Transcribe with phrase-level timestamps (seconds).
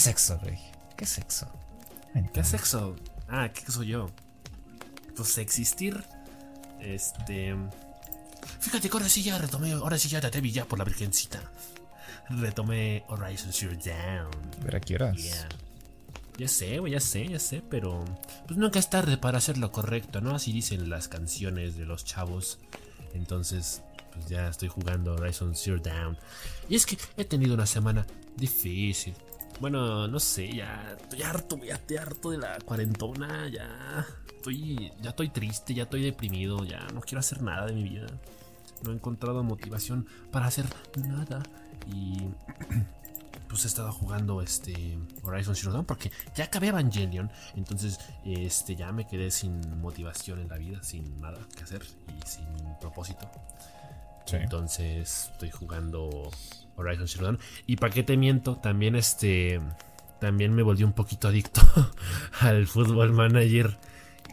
[0.00, 0.58] ¿Qué sexo, güey?
[0.96, 1.46] ¿Qué sexo?
[2.32, 2.96] ¿Qué sexo?
[3.28, 4.08] Ah, ¿qué soy yo?
[5.14, 6.02] Pues existir.
[6.80, 7.54] Este.
[8.60, 11.42] Fíjate que ahora sí ya retomé, ahora sí ya te vi ya por la virgencita.
[12.30, 14.30] Retomé Horizon Zero Down.
[14.64, 15.46] ¿Pero a qué horas?
[16.38, 18.02] Ya sé, güey, ya sé, ya sé, pero
[18.46, 20.34] pues nunca es tarde para hacer lo correcto, ¿no?
[20.34, 22.58] Así dicen las canciones de los chavos.
[23.12, 23.82] Entonces,
[24.14, 26.16] pues ya estoy jugando Horizon Zero Down.
[26.70, 28.06] Y es que he tenido una semana
[28.38, 29.14] difícil.
[29.60, 35.10] Bueno, no sé, ya estoy harto, ya estoy harto de la cuarentona, ya estoy, ya
[35.10, 38.06] estoy triste, ya estoy deprimido, ya no quiero hacer nada de mi vida.
[38.82, 40.64] No he encontrado motivación para hacer
[40.96, 41.42] nada.
[41.86, 42.28] Y
[43.50, 48.92] pues he estado jugando este Horizon Zero Dawn porque ya acabé Evangelion, entonces este ya
[48.92, 52.46] me quedé sin motivación en la vida, sin nada que hacer y sin
[52.80, 53.30] propósito.
[54.32, 56.30] Entonces estoy jugando
[56.76, 59.60] Horizon Zero Dawn y para qué te miento, también este
[60.20, 61.62] también me volví un poquito adicto
[62.40, 63.78] al Fútbol Manager.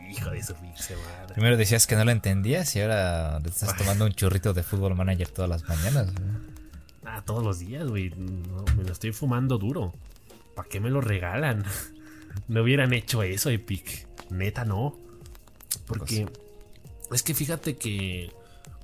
[0.10, 1.34] Hijo de su madre.
[1.34, 4.96] Primero decías que no lo entendías y ahora te estás tomando un churrito de Fútbol
[4.96, 6.14] Manager todas las mañanas.
[7.06, 8.10] Ah, todos los días, güey.
[8.12, 9.94] me lo estoy fumando duro.
[10.56, 11.64] ¿Para qué me lo regalan?
[12.48, 14.08] no hubieran hecho eso, Epic.
[14.30, 14.98] Neta, no.
[15.86, 16.28] Porque
[17.12, 18.32] es que fíjate que.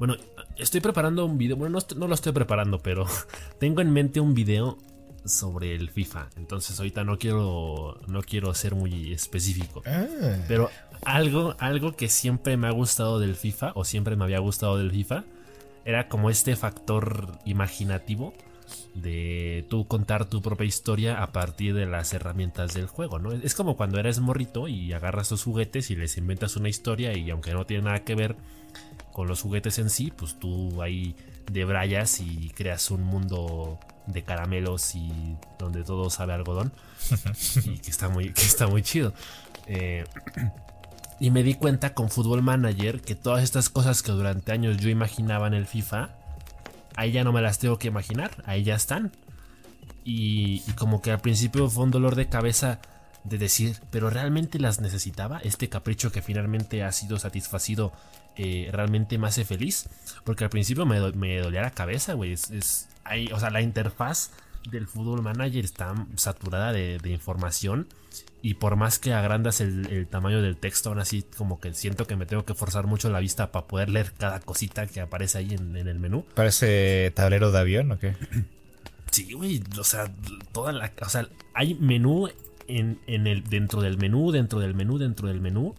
[0.06, 0.18] Bueno,
[0.58, 1.56] estoy preparando un video.
[1.56, 3.06] Bueno, no, lo estoy preparando, pero
[3.58, 4.78] tengo en mente un video
[5.23, 6.28] sobre el FIFA.
[6.36, 8.02] Entonces ahorita no quiero.
[8.08, 9.81] No quiero ser muy específico.
[9.86, 10.06] Ah.
[10.50, 10.70] Pero
[11.06, 13.72] algo, algo que siempre me ha gustado del FIFA.
[13.76, 15.24] O siempre me había gustado del FIFA
[15.86, 18.34] era como este factor imaginativo
[18.96, 23.31] de tú contar tu propia historia a partir de las herramientas del juego, ¿no?
[23.31, 27.30] Es como cuando eres morrito y agarras tus juguetes y les inventas una historia y
[27.30, 28.35] aunque no tiene nada que ver
[29.11, 31.16] con los juguetes en sí, pues tú ahí
[31.51, 36.73] debrayas y creas un mundo de caramelos y donde todo sabe algodón
[37.66, 39.13] y que está muy, que está muy chido.
[39.67, 40.06] Eh,
[41.19, 44.90] y me di cuenta con Football Manager que todas estas cosas que durante años yo
[44.90, 46.09] imaginaba en el FIFA,
[46.95, 49.11] ahí ya no me las tengo que imaginar, ahí ya están.
[50.05, 52.79] Y, como que al principio fue un dolor de cabeza
[53.23, 57.94] de decir, pero realmente las necesitaba, este capricho que finalmente ha sido satisfacido,
[58.38, 59.90] eh, realmente me hace feliz,
[60.24, 62.90] porque al principio me, me dolía la cabeza, güey, es,
[63.32, 64.32] o sea, la interfaz
[64.70, 67.88] del Football Manager está saturada de, de información
[68.46, 72.18] y por más que agrandas el, tamaño del texto, aún así como que siento que
[72.18, 75.54] me tengo que forzar mucho la vista para poder leer cada cosita que aparece ahí
[75.54, 76.26] en, el menú.
[76.36, 78.16] ¿Parece tablero de avión o qué?
[79.12, 80.12] Sí, güey, o sea,
[80.52, 80.92] toda la...
[81.02, 82.30] O sea, hay menú
[82.68, 85.76] en, en el, dentro del menú, dentro del menú, dentro del menú.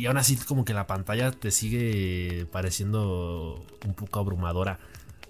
[0.00, 4.78] Y aún así como que la pantalla te sigue pareciendo un poco abrumadora.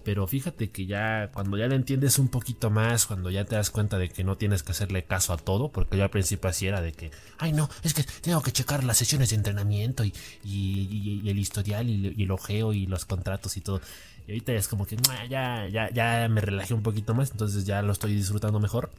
[0.05, 3.71] Pero fíjate que ya cuando ya le entiendes un poquito más, cuando ya te das
[3.71, 6.69] cuenta de que no tienes que hacerle caso a todo, porque yo al principio así
[6.69, 10.13] era de que, ay no, es que tengo que checar las sesiones de entrenamiento y,
[11.29, 13.81] el historial y, el ojeo y los contratos y todo.
[14.29, 14.97] Y ahorita es como que
[15.29, 18.93] ya, ya, ya me relajé un poquito más, entonces ya lo estoy disfrutando mejor.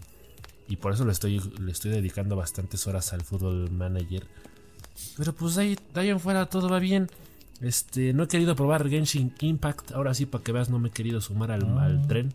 [0.68, 4.28] Y por eso le estoy, le estoy dedicando bastantes horas al fútbol manager.
[5.18, 7.10] Pero pues ahí, de ahí en fuera todo va bien.
[7.62, 9.92] Este, no he querido probar Genshin Impact.
[9.92, 12.34] Ahora sí, para que veas, no me he querido sumar al, ah, tren.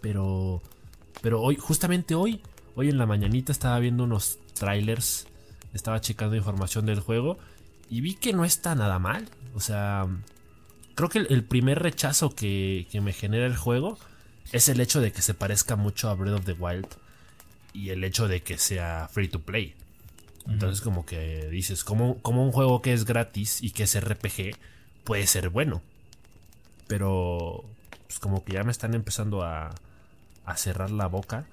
[0.00, 0.62] Pero,
[1.22, 2.40] pero hoy, justamente hoy,
[2.76, 5.26] hoy en la mañanita estaba viendo unos trailers.
[5.74, 7.36] Estaba checando información del juego.
[7.90, 9.28] Y vi que no está nada mal.
[9.54, 10.06] O sea,
[10.94, 13.98] creo que el, primer rechazo que, que me genera el juego
[14.52, 16.86] es el hecho de que se parezca mucho a Breath of the Wild.
[17.72, 19.74] Y el hecho de que sea free to play.
[20.48, 24.56] Entonces como que dices, como, como un juego que es gratis y que es RPG
[25.04, 25.82] puede ser bueno.
[26.86, 27.64] Pero
[28.06, 29.74] pues como que ya me están empezando a,
[30.44, 31.46] a cerrar la boca.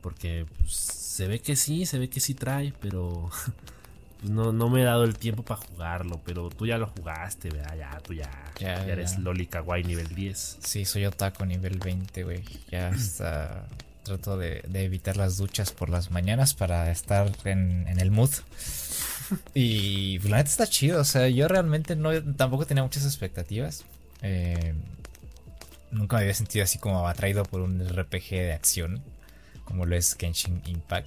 [0.00, 3.30] Porque pues, se ve que sí, se ve que sí trae, pero
[4.20, 6.20] pues, no, no me he dado el tiempo para jugarlo.
[6.24, 7.76] Pero tú ya lo jugaste, ¿verdad?
[7.76, 10.58] Ya, tú ya, ya, eres Loli Kawaii nivel 10.
[10.60, 12.42] Sí, soy otaku nivel 20, güey.
[12.70, 13.66] Ya está
[14.16, 18.30] trato de, evitar las duchas por las mañanas para estar en, el mood.
[19.54, 21.00] Y pues, la neta está chido.
[21.00, 23.84] O sea, yo realmente no tampoco tenía muchas expectativas.
[24.22, 24.74] Eh,
[25.92, 29.02] nunca me había sentido así como atraído por un RPG de acción.
[29.64, 31.06] Como lo es Genshin Impact.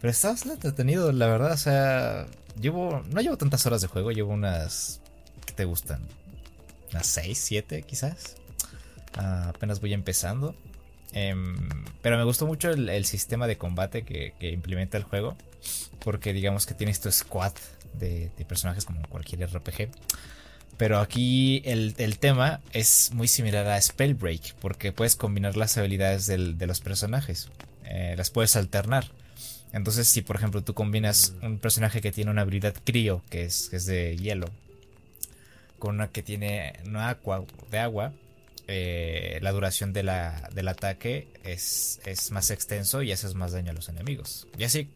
[0.00, 1.52] Pero está bastante entretenido, la verdad.
[1.52, 2.26] O sea,
[2.58, 3.02] llevo.
[3.10, 5.00] No llevo tantas horas de juego, llevo unas.
[5.44, 6.00] ¿Qué te gustan?
[6.92, 8.36] Unas 6, 7 quizás.
[9.16, 10.54] Ah, apenas voy empezando.
[11.14, 11.56] Em,
[12.02, 15.36] pero me gustó mucho el, sistema de combate que, implementa el juego.
[16.00, 17.52] Porque digamos que tienes tu squad
[17.94, 19.88] de, personajes como cualquier RPG.
[20.76, 24.54] Pero aquí el, tema es muy similar a Spellbreak.
[24.56, 27.48] Porque puedes combinar las habilidades de los personajes.
[27.84, 29.10] eh, las puedes alternar.
[29.74, 33.68] Entonces, si por ejemplo tú combinas un personaje que tiene una habilidad crío, que es,
[33.70, 34.46] que es de hielo,
[35.80, 38.12] con una que tiene una agua, de agua,
[38.66, 43.70] eh, la duración de la, del ataque es, es, más extenso y haces más daño
[43.70, 44.46] a los enemigos.
[44.56, 44.88] Y así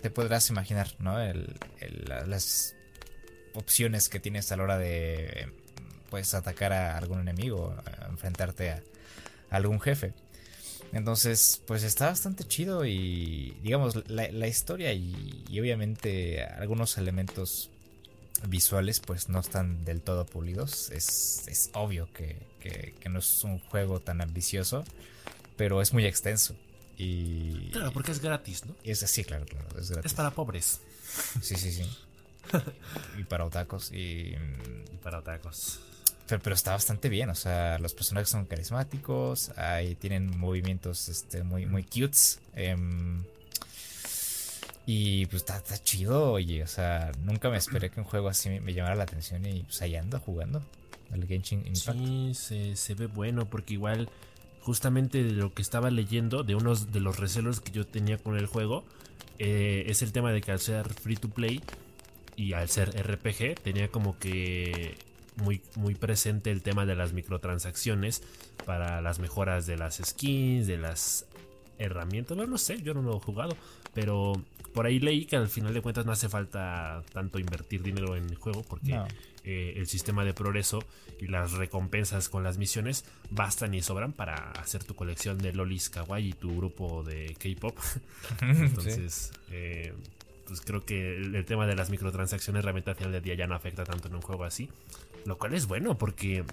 [0.00, 1.20] te podrás imaginar, ¿no?
[1.20, 1.54] El,
[2.26, 2.74] las
[3.54, 5.48] opciones que tienes a la hora de
[6.10, 8.82] pues atacar a algún enemigo, a enfrentarte a,
[9.50, 10.12] algún jefe.
[10.92, 17.70] Entonces, pues está bastante chido y digamos, la, la historia y, obviamente algunos elementos
[18.48, 20.90] visuales pues no están del todo pulidos.
[20.90, 24.84] Es, es obvio que, que, que, no es un juego tan ambicioso,
[25.56, 26.54] pero es muy extenso.
[26.96, 28.74] Y, claro, porque es gratis, ¿no?
[28.84, 29.66] Es así, claro, claro.
[29.78, 30.12] Es, gratis.
[30.12, 30.80] es para pobres.
[31.40, 31.84] Sí, sí, sí.
[33.18, 35.80] y para otacos y, y para otacos.
[36.26, 41.42] Pero, pero, está bastante bien, o sea, los personajes son carismáticos, ahí tienen movimientos este,
[41.42, 42.40] muy, muy cutes.
[42.54, 42.76] Eh,
[44.86, 48.74] y pues está, chido, oye, o sea, nunca me esperé que un juego así me,
[48.74, 50.62] llamara la atención y pues ahí ando jugando.
[51.12, 51.98] El Genshin Impact.
[51.98, 54.08] Sí, se, se ve bueno porque igual
[54.60, 58.36] justamente de lo que estaba leyendo, de unos de los recelos que yo tenía con
[58.36, 58.84] el juego,
[59.38, 61.60] eh, es el tema de que al ser free to play
[62.36, 64.96] y al ser RPG, tenía como que
[65.36, 68.22] muy, muy presente el tema de las microtransacciones
[68.64, 71.26] para las mejoras de las skins, de las
[71.78, 72.36] herramientas.
[72.36, 73.56] Bueno, no sé, yo no lo he jugado,
[73.92, 74.40] pero
[74.74, 78.28] por ahí leí que al final de cuentas no hace falta tanto invertir dinero en
[78.28, 79.06] el juego porque no.
[79.44, 80.80] eh, el sistema de progreso
[81.20, 85.88] y las recompensas con las misiones bastan y sobran para hacer tu colección de lolis
[85.88, 87.78] kawaii y tu grupo de K-pop.
[88.40, 89.40] Entonces, sí.
[89.52, 89.94] eh,
[90.46, 93.46] pues creo que el, el, tema de las microtransacciones realmente al final del día ya
[93.46, 94.68] no afecta tanto en un juego así.
[95.24, 96.44] Lo cual es bueno porque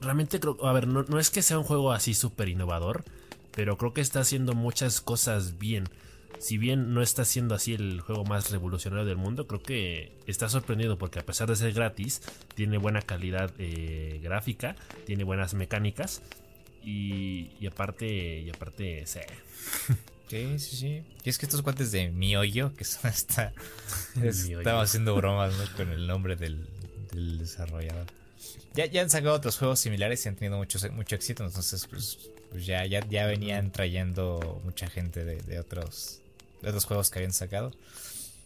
[0.00, 3.04] realmente creo, a ver, no, no es que sea un juego así súper innovador,
[3.54, 5.88] pero creo que está haciendo muchas cosas bien.
[6.38, 10.48] Si bien no está siendo así el juego más revolucionario del mundo, creo que está
[10.48, 12.22] sorprendido porque a pesar de ser gratis,
[12.54, 16.22] tiene buena calidad eh, gráfica, tiene buenas mecánicas
[16.84, 19.20] y, y aparte, y aparte, sí.
[20.28, 21.02] Sí, sí, sí.
[21.24, 23.52] Y es que estos cuates de mi hoyo, que son hasta.
[24.22, 25.76] Estaba haciendo bromas ¿no?
[25.76, 26.66] con el nombre del,
[27.12, 28.06] del desarrollador.
[28.74, 32.30] Ya, ya, han sacado otros juegos similares y han tenido mucho, mucho éxito, entonces pues,
[32.50, 36.20] pues ya, ya, ya, venían trayendo mucha gente de, de, otros
[36.68, 37.72] otros juegos que habían sacado.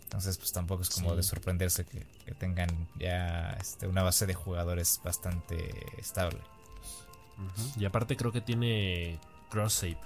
[0.05, 1.17] Entonces pues tampoco es como sí.
[1.17, 6.41] de sorprenderse que, que, tengan ya este, una base de jugadores bastante estable.
[7.39, 7.83] Uh -huh.
[7.83, 9.21] Y aparte creo que tiene
[9.51, 9.99] cross save,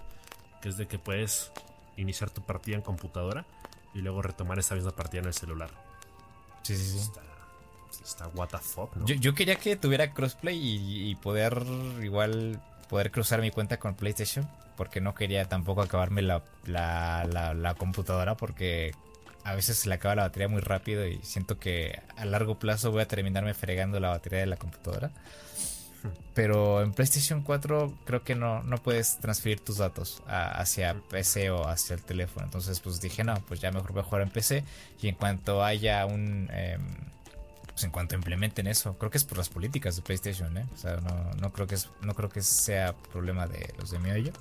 [0.60, 1.50] que es de que puedes
[1.96, 3.46] iniciar tu partida en computadora
[3.94, 5.70] y luego retomar esa misma partida en el celular.
[6.62, 6.98] Sí, sí, sí.
[6.98, 7.22] Está,
[8.04, 9.06] está what the fuck, ¿no?
[9.06, 11.64] yo, yo, quería que tuviera crossplay y, y, poder
[12.02, 14.46] igual poder cruzar mi cuenta con PlayStation
[14.76, 18.92] porque no quería tampoco acabarme la, la, la, computadora porque
[19.44, 22.90] a veces se le acaba la batería muy rápido y siento que a largo plazo
[22.90, 25.10] voy a terminarme fregando la batería de la computadora.
[26.34, 31.50] Pero en PlayStation 4 creo que no, no puedes transferir tus datos a, hacia PC
[31.50, 32.44] o hacia el teléfono.
[32.44, 34.64] Entonces pues dije, no, pues ya mejor voy a jugar en PC.
[35.00, 36.48] Y en cuanto haya un...
[36.52, 36.78] Eh,
[37.74, 40.64] pues en cuanto implementen eso, creo que es por las políticas de PlayStation, ¿eh?
[40.72, 43.98] O sea, no, no creo que es, no creo que sea problema de los de
[43.98, 44.32] mi hoyo.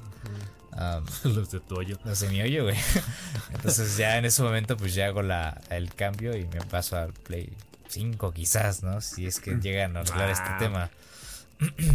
[0.71, 1.03] Um,
[1.35, 1.97] los de tu hoyo.
[2.05, 2.77] Los de mi hoyo, güey.
[3.51, 7.11] Entonces ya en ese momento pues ya hago la, el cambio y me paso al
[7.11, 9.01] Play 5 quizás, ¿no?
[9.01, 10.31] Si es que llegan a arreglar ah.
[10.31, 10.91] este tema.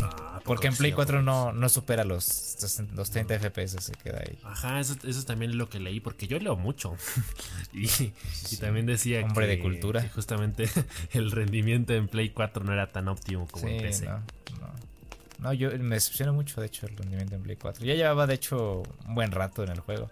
[0.03, 2.57] Ah, Porque en Play 4 no, no supera los,
[2.95, 4.39] los 30 FPS, se queda ahí.
[4.45, 6.97] Ajá, eso, eso también es lo que leí, porque yo leo mucho.
[7.73, 8.13] y, sí,
[8.51, 10.03] y, también decía Hombre que, de cultura.
[10.03, 10.69] Que justamente
[11.13, 14.05] el rendimiento en Play 4 no era tan óptimo como sí, en PC.
[14.07, 14.19] No,
[14.61, 14.73] no.
[15.39, 17.85] no, yo me decepcionó mucho, de hecho, el rendimiento en Play 4.
[17.85, 20.09] Ya llevaba, de hecho, un buen rato en el juego.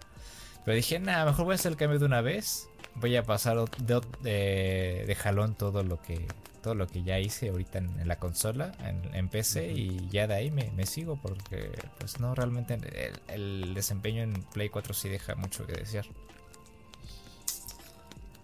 [0.65, 2.67] Pero dije, nada, mejor voy a hacer el cambio de una vez.
[2.95, 6.25] Voy a pasar de, de, de jalón todo lo que
[6.67, 9.77] todo lo que ya hice ahorita en, en la consola, en, en PC, uh -huh.
[9.77, 14.33] y ya de ahí me, me, sigo porque, pues no, realmente el, el, desempeño en
[14.51, 16.05] Play 4 sí deja mucho que desear.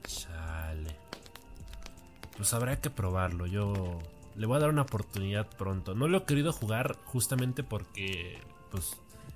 [0.08, 0.96] Chale.
[2.38, 3.46] Pues habrá que probarlo.
[3.46, 4.00] Yo
[4.38, 5.94] le voy a dar una oportunidad pronto.
[5.94, 8.40] No lo he querido jugar justamente porque,
[8.72, 8.96] pues,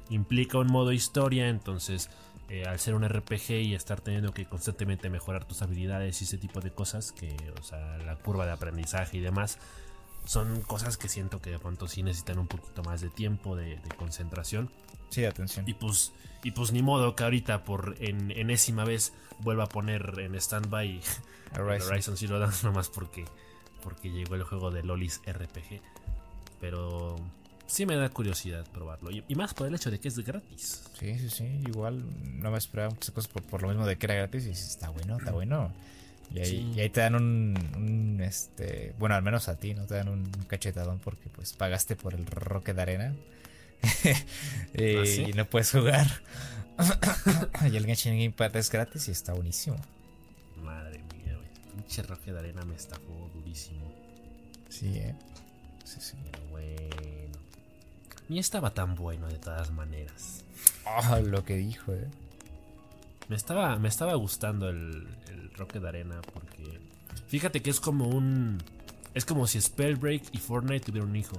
[0.10, 2.10] implica un modo historia, entonces
[2.50, 6.38] eh, al ser un RPG y estar teniendo que constantemente mejorar tus habilidades y ese
[6.38, 9.58] tipo de cosas, que, o sea, la curva de aprendizaje y demás,
[10.26, 13.78] son cosas que siento que de pronto sí necesitan un poquito más de tiempo, de,
[13.78, 14.70] de concentración.
[15.10, 15.68] Sí, atención.
[15.68, 16.14] Y pues,
[16.44, 21.02] y pues ni modo que ahorita por en, enésima vez vuelva a poner en standby
[21.60, 21.92] Horizon.
[21.92, 23.26] Horizon Zero Dawn nomás porque,
[23.84, 25.82] porque llegó el juego de Lolis RPG.
[26.60, 27.16] Pero
[27.68, 29.12] sí me da curiosidad probarlo.
[29.12, 30.84] Y, más por el hecho de que es gratis.
[31.00, 31.44] Sí, sí, sí.
[31.68, 32.04] Igual
[32.42, 34.48] no me esperaba muchas cosas por, lo mismo de que era gratis.
[34.48, 35.72] Y está bueno, está bueno.
[36.34, 39.86] Y ahí, te dan un, este, bueno, al menos a ti, ¿no?
[39.86, 43.16] Te dan un cachetadón porque pues pagaste por el roque de arena.
[44.06, 46.08] ¿Ah, y, no puedes jugar.
[47.72, 49.78] y el Genshin Impact es gratis y está buenísimo.
[50.64, 51.48] Madre mía, güey.
[51.76, 53.94] Pinche roque de arena me estafó durísimo.
[54.70, 55.16] Sí, eh.
[55.86, 56.18] Sí, sí.
[56.52, 57.27] bueno.
[58.30, 60.44] Ni estaba tan bueno de todas maneras.
[60.86, 62.08] Ah, lo que dijo, eh.
[63.30, 66.80] Me estaba, me estaba gustando el, el Rocket Arena porque.
[67.28, 68.58] Fíjate que es como un.
[69.14, 71.38] Es como si Spellbreak y Fortnite tuvieran un hijo.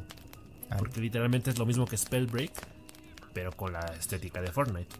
[0.70, 0.76] Ah.
[0.78, 2.52] Porque literalmente es lo mismo que Spellbreak,
[3.32, 4.94] pero con la estética de Fortnite.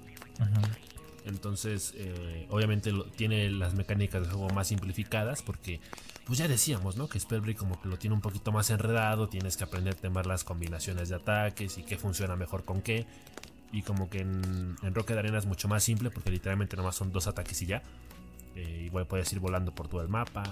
[1.24, 5.80] Entonces, eh, obviamente tiene las mecánicas de juego más simplificadas porque,
[6.28, 7.08] pues ya decíamos, ¿no?
[7.08, 10.26] Que Spellbreak como que lo tiene un poquito más enredado, tienes que aprender a tomar
[10.26, 13.06] las combinaciones de ataques y qué funciona mejor con qué.
[13.72, 17.10] Y como que en, en Rocket Arena es mucho más simple porque literalmente nomás son
[17.12, 17.82] dos ataques y ya.
[18.54, 20.42] Eh, igual puedes ir volando por todo el mapa.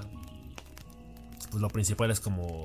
[1.50, 2.64] pues lo principal es como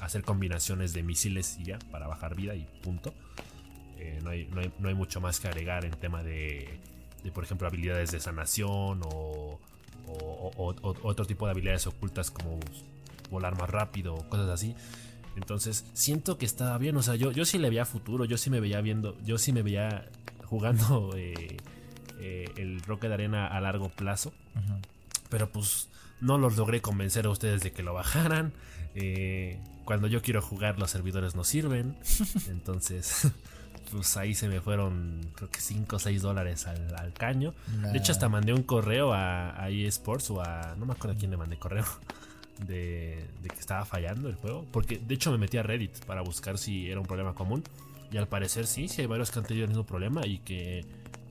[0.00, 3.12] hacer combinaciones de misiles y ya para bajar vida y punto.
[3.96, 6.78] Eh, no, hay, mucho más que agregar en tema de,
[7.34, 9.58] por ejemplo, habilidades de sanación o,
[10.56, 12.58] otro tipo de habilidades ocultas como
[13.30, 14.74] volar más rápido o cosas así.
[15.36, 16.96] Entonces, siento que estaba bien.
[16.96, 18.24] O sea, yo, yo sí le veía futuro.
[18.24, 19.16] Yo sí me veía viendo.
[19.24, 20.08] Yo sí me veía
[20.44, 21.56] jugando eh,
[22.20, 24.32] eh, el Rocket Arena a largo plazo.
[25.30, 25.88] Pero pues
[26.20, 28.52] no los logré convencer a ustedes de que lo bajaran.
[28.94, 31.96] Eh, cuando yo quiero jugar, los servidores no sirven.
[32.48, 33.30] Entonces,
[33.90, 37.54] pues ahí se me fueron, creo que 5 o 6 dólares al, caño.
[37.92, 40.74] De hecho, hasta mandé un correo a, a eSports o a.
[40.78, 41.84] No me acuerdo a quién le mandé correo
[42.66, 44.66] de, que estaba fallando el juego.
[44.70, 47.62] Porque de hecho me metí a Reddit para buscar si era un problema común.
[48.10, 50.84] Y al parecer sí, sí hay varios que han tenido el mismo problema y que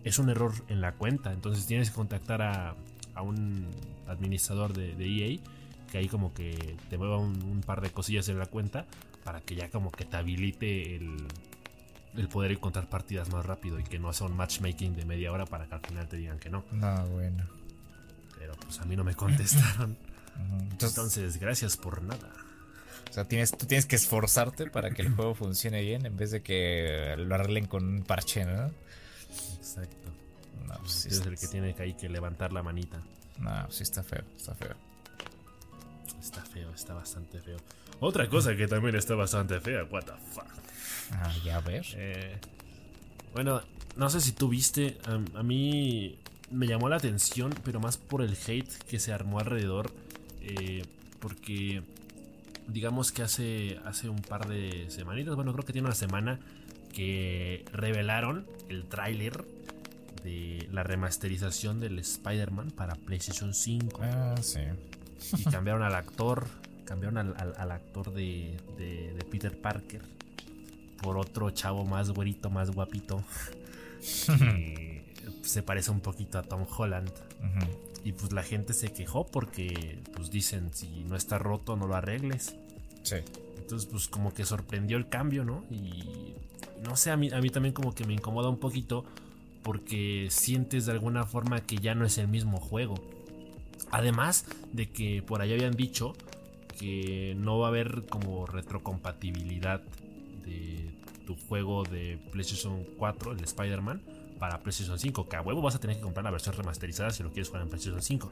[0.04, 1.34] es un error en la cuenta.
[1.34, 2.76] Entonces tienes que contactar a,
[3.22, 3.66] un
[4.08, 5.40] administrador de, EA
[5.92, 8.86] que ahí como que te mueva un, par de cosillas en la cuenta
[9.24, 11.18] para que ya como que te habilite el,
[12.16, 15.46] el poder encontrar partidas más rápido y que no sea un matchmaking de media hora
[15.46, 16.64] para que al final te digan que no.
[16.72, 17.44] No, bueno.
[18.38, 19.98] Pero pues a mí no me contestaron.
[20.72, 22.32] Entonces, gracias por nada.
[23.10, 26.32] O sea, tienes, tú tienes que esforzarte para que el juego funcione bien en vez
[26.32, 28.72] de que lo arreglen con un parche, ¿no?
[29.58, 30.12] Exacto.
[30.68, 33.02] No, pues es el que tiene que hay que levantar la manita.
[33.40, 34.76] No, sí está feo, está feo.
[36.22, 37.58] Está feo, está bastante feo.
[38.00, 40.46] Otra cosa que también está bastante fea, what the fuck.
[41.12, 41.86] Ah, ya ver.
[41.96, 42.38] Eh,
[43.34, 43.62] bueno,
[43.96, 44.98] no sé si tú viste,
[45.36, 46.18] a mí
[46.52, 49.92] me llamó la atención, pero más por el hate que se armó alrededor
[50.42, 50.84] eh,
[51.20, 51.84] porque
[52.68, 56.40] digamos que hace, hace un par de semanitas, bueno, creo que tiene una semana
[56.94, 59.46] que revelaron el tráiler
[60.24, 64.00] de la remasterización del Spider-Man para PlayStation 5.
[64.04, 64.62] Ah, sí.
[65.38, 66.48] Y cambiaron al actor,
[66.86, 68.58] cambiaron al, actor de,
[69.32, 70.02] Peter Parker
[71.02, 73.24] por otro chavo más güerito, más guapito.
[74.28, 75.04] que
[75.44, 77.12] se parece un poquito a Tom Holland.
[78.04, 81.96] Y pues la gente se quejó porque pues dicen, si no está roto, no lo
[81.96, 82.56] arregles.
[83.04, 83.18] Sí.
[83.58, 85.64] Entonces pues como que sorprendió el cambio, ¿no?
[85.70, 86.34] Y
[86.84, 89.04] no sé, a mí, a mí también como que me incomoda un poquito
[89.64, 92.96] porque sientes de alguna forma que ya no es el mismo juego.
[93.92, 96.14] Además de que por ahí habían dicho
[96.80, 99.82] que no va a haber como retrocompatibilidad
[101.26, 104.02] tu juego de PlayStation 4, el Spider-Man,
[104.40, 105.28] para PlayStation 5.
[105.28, 107.64] Que a huevo vas a tener que comprar la versión remasterizada si lo quieres jugar
[107.64, 108.32] en PlayStation 5.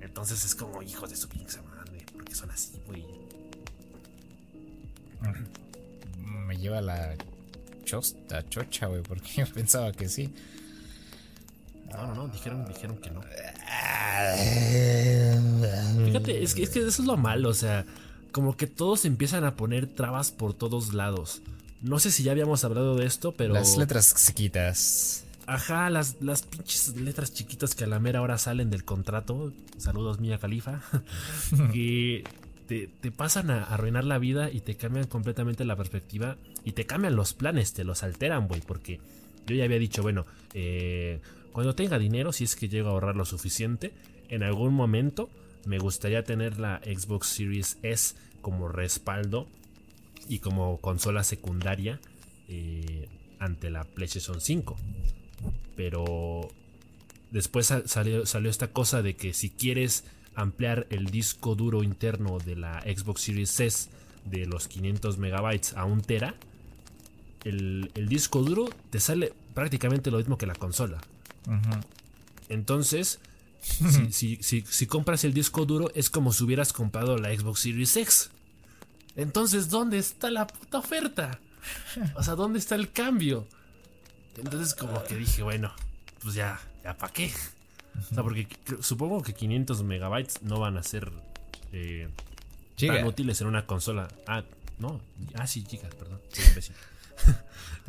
[0.00, 2.04] Entonces es como hijos de su pinche madre.
[2.12, 3.04] Porque son así, güey.
[6.46, 7.16] Me lleva la
[7.84, 9.02] chosta, chocha, güey.
[9.02, 10.32] Porque yo pensaba que sí.
[11.90, 12.28] No, no, no.
[12.28, 13.22] Dijeron, dijeron que no.
[16.04, 17.48] Fíjate, es que, es que eso es lo malo.
[17.48, 17.84] O sea,
[18.34, 21.40] como que todos empiezan a poner trabas por todos lados.
[21.82, 23.54] No sé si ya habíamos hablado de esto, pero.
[23.54, 25.24] Las letras chiquitas.
[25.46, 29.52] Ajá, las, las pinches letras chiquitas que a la mera hora salen del contrato.
[29.78, 30.82] Saludos, Mía Califa.
[31.72, 32.24] que
[32.66, 36.36] te, pasan a arruinar la vida y te cambian completamente la perspectiva.
[36.64, 38.62] Y te cambian los planes, te los alteran, güey.
[38.62, 38.98] Porque
[39.46, 41.20] yo ya había dicho, bueno, eh,
[41.52, 43.92] cuando tenga dinero, si es que llego a ahorrar lo suficiente,
[44.28, 45.30] en algún momento
[45.66, 49.48] me gustaría tener la Xbox Series S como respaldo
[50.28, 52.00] y como consola secundaria
[52.48, 54.76] eh, ante la PlayStation 5.
[55.76, 56.48] Pero
[57.30, 60.04] después salió, salió esta cosa de que si quieres
[60.34, 63.90] ampliar el disco duro interno de la Xbox Series S
[64.24, 66.34] de los 500 megabytes a un tera,
[67.44, 71.00] el, disco duro te sale prácticamente lo mismo que la consola.
[72.48, 73.20] Entonces,
[74.10, 78.30] si, si, compras el disco duro, es como si hubieras comprado la Xbox Series X.
[79.16, 81.38] Entonces, ¿dónde está la puta oferta?
[82.16, 83.46] O sea, ¿dónde está el cambio?
[84.36, 85.72] Entonces, como que dije, bueno,
[86.22, 87.32] pues ya, ya para qué.
[88.10, 88.48] O sea, porque
[88.80, 91.10] supongo que 500 megabytes no van a ser
[91.72, 92.08] eh,
[92.76, 94.08] tan útiles en una consola.
[94.26, 94.42] Ah,
[94.78, 95.00] no.
[95.34, 96.20] Ah, sí, chicas, perdón.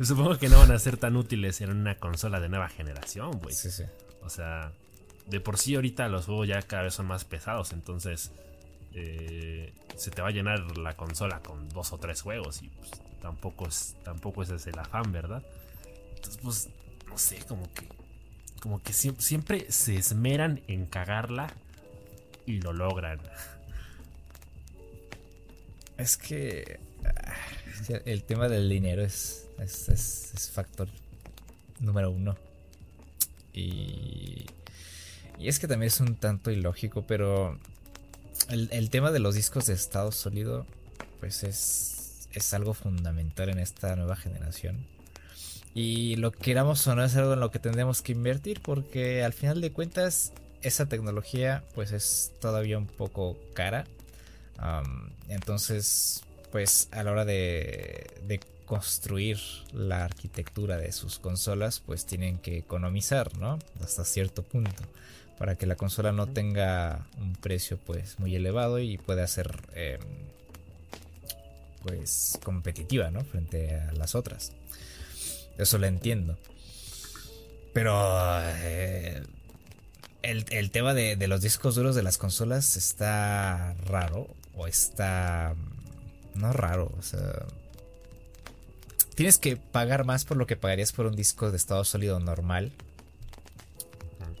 [0.00, 3.54] supongo que no van a ser tan útiles en una consola de nueva generación, güey.
[3.54, 3.82] Sí, sí.
[4.22, 4.72] O sea,
[5.26, 8.32] de por sí ahorita los juegos ya cada vez son más pesados, entonces
[8.94, 12.90] eh, se te va a llenar la consola con dos o tres juegos y pues,
[13.20, 15.42] tampoco es tampoco ese es el afán, ¿verdad?
[16.14, 16.68] Entonces, pues,
[17.08, 17.88] no sé, como que
[18.66, 21.54] como que siempre, se esmeran en cagarla
[22.46, 23.20] y lo logran.
[25.96, 30.88] Es que ah, el tema del dinero es, es, factor
[31.78, 32.36] número uno.
[33.52, 34.46] Y,
[35.38, 37.58] y, es que también es un tanto ilógico, pero
[38.50, 40.66] el, el, tema de los discos de estado sólido,
[41.20, 44.86] pues es, es algo fundamental en esta nueva generación.
[45.74, 49.34] Y lo queramos o no es algo en lo que tendremos que invertir porque al
[49.34, 53.84] final de cuentas esa tecnología pues es todavía un poco cara.
[55.28, 59.38] entonces pues a la hora de, de, construir
[59.72, 63.60] la arquitectura de sus consolas pues tienen que economizar, ¿no?
[63.80, 64.82] Hasta cierto punto
[65.38, 70.00] para que la consola no tenga un precio pues muy elevado y pueda ser em,
[71.82, 73.24] pues competitiva, ¿no?
[73.24, 74.52] Frente a las otras.
[75.58, 76.36] Eso lo entiendo.
[77.72, 77.94] Pero
[78.42, 79.22] eh,
[80.22, 84.28] el, tema de, los discos duros de las consolas está raro.
[84.54, 85.54] O está...
[86.34, 87.46] No raro, o sea...
[89.14, 92.72] Tienes que pagar más por lo que pagarías por un disco de estado sólido normal.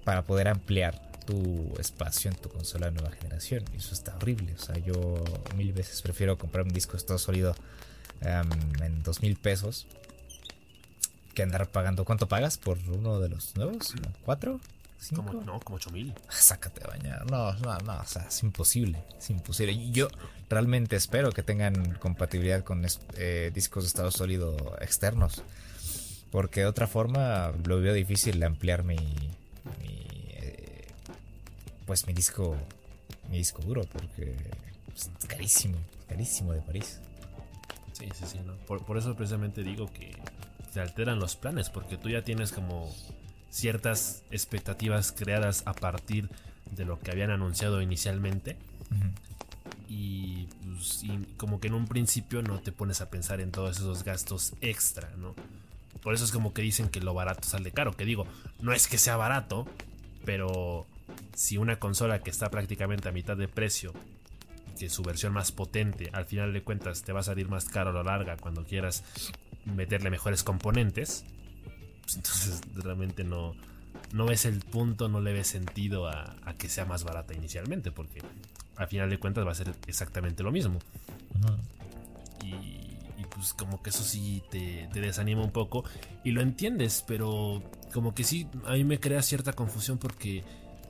[0.06, 3.64] Para poder ampliar tu espacio en tu consola de nueva generación.
[3.74, 4.54] Y eso está horrible.
[4.54, 5.22] O sea, yo
[5.56, 7.54] mil veces prefiero comprar un disco de estado sólido
[8.22, 8.48] em,
[8.82, 9.86] en dos mil pesos
[11.34, 12.04] que andar pagando.
[12.04, 13.94] ¿Cuánto pagas por uno de los nuevos?
[14.24, 14.60] ¿Cuatro?
[14.98, 15.42] ¿Cinco?
[15.44, 16.14] no, como ocho mil.
[16.28, 17.30] Ah, sácate a bañar.
[17.30, 19.04] No, no, no, o sea, es imposible.
[19.18, 19.90] Es imposible.
[19.90, 20.08] Yo
[20.48, 25.42] realmente espero que tengan compatibilidad con eh, discos de estado sólido externos.
[26.30, 28.96] Porque de otra forma lo veo difícil ampliar mi.
[29.80, 30.86] Eh,
[31.86, 32.56] pues mi disco.
[33.30, 33.82] Mi disco duro.
[33.92, 34.36] Porque
[34.94, 35.78] es carísimo.
[36.08, 37.00] Carísimo de París.
[37.92, 38.38] Sí, sí, sí.
[38.66, 40.16] Por, por eso precisamente digo que
[40.72, 42.94] te alteran los planes porque tú ya tienes como
[43.50, 46.28] ciertas expectativas creadas a partir
[46.70, 48.56] de lo que habían anunciado inicialmente.
[49.88, 53.78] y, pues, y, como que en un principio no te pones a pensar en todos
[53.78, 55.34] esos gastos extra, ¿no?
[56.02, 57.92] Por eso es como que dicen que lo barato sale caro.
[57.92, 58.26] Que digo,
[58.60, 59.66] no es que sea barato,
[60.24, 60.86] pero
[61.34, 63.92] si una consola que está prácticamente a mitad de precio,
[64.78, 67.90] que su versión más potente, al final de cuentas te va a salir más caro
[67.90, 69.04] a lo larga cuando quieras
[69.64, 71.24] meterle mejores componentes,
[72.02, 73.54] pues entonces realmente no,
[74.12, 78.22] no ves el punto, no le ves sentido a, que sea más barata inicialmente, porque
[78.76, 80.78] al final de cuentas va a ser exactamente lo mismo.
[82.44, 82.85] y,
[83.26, 85.84] pues como que eso sí te, te, desanima un poco
[86.24, 87.62] y lo entiendes, pero
[87.92, 90.44] como que sí, a mí me crea cierta confusión porque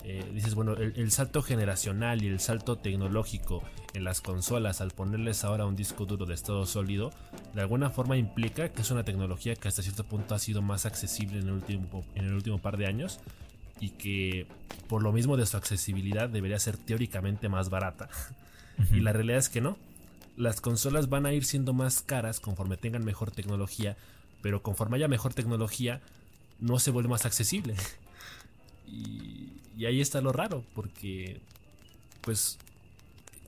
[0.08, 5.42] eh, dices, bueno, el, salto generacional y el salto tecnológico en las consolas al ponerles
[5.42, 7.10] ahora un disco duro de estado sólido,
[7.54, 10.86] de alguna forma implica que es una tecnología que hasta cierto punto ha sido más
[10.86, 13.18] accesible en el último, en el último par de años
[13.80, 14.46] y que
[14.88, 18.08] por lo mismo de su accesibilidad debería ser teóricamente más barata.
[18.92, 19.78] Y la realidad es que no.
[20.36, 23.96] Las consolas van a ir siendo más caras conforme tengan mejor tecnología,
[24.42, 26.02] pero conforme haya mejor tecnología,
[26.60, 27.74] no se vuelve más accesible.
[28.88, 31.40] Y, ahí está lo raro, porque
[32.20, 32.56] pues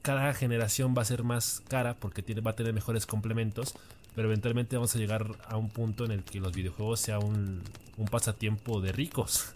[0.03, 3.75] cada generación va a ser más cara porque tiene, va a tener mejores complementos,
[4.17, 7.63] pero eventualmente vamos a llegar a un punto en el que los videojuegos sea un,
[8.11, 9.53] pasatiempo de ricos.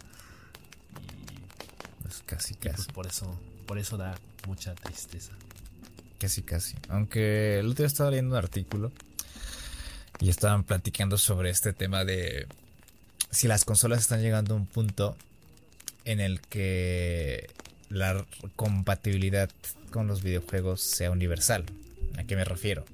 [1.00, 2.76] Y pues casi casi.
[2.76, 4.14] Pues por eso, por eso da
[4.46, 5.32] mucha tristeza.
[6.22, 6.76] Casi casi.
[6.88, 8.92] Aunque el otro día estaba leyendo un artículo
[10.20, 12.46] y estaban platicando sobre este tema de
[13.32, 15.16] si las consolas están llegando a un punto
[16.04, 17.50] en el que
[17.88, 19.50] la compatibilidad
[19.90, 21.64] con los videojuegos sea universal.
[22.16, 22.84] ¿A qué me refiero?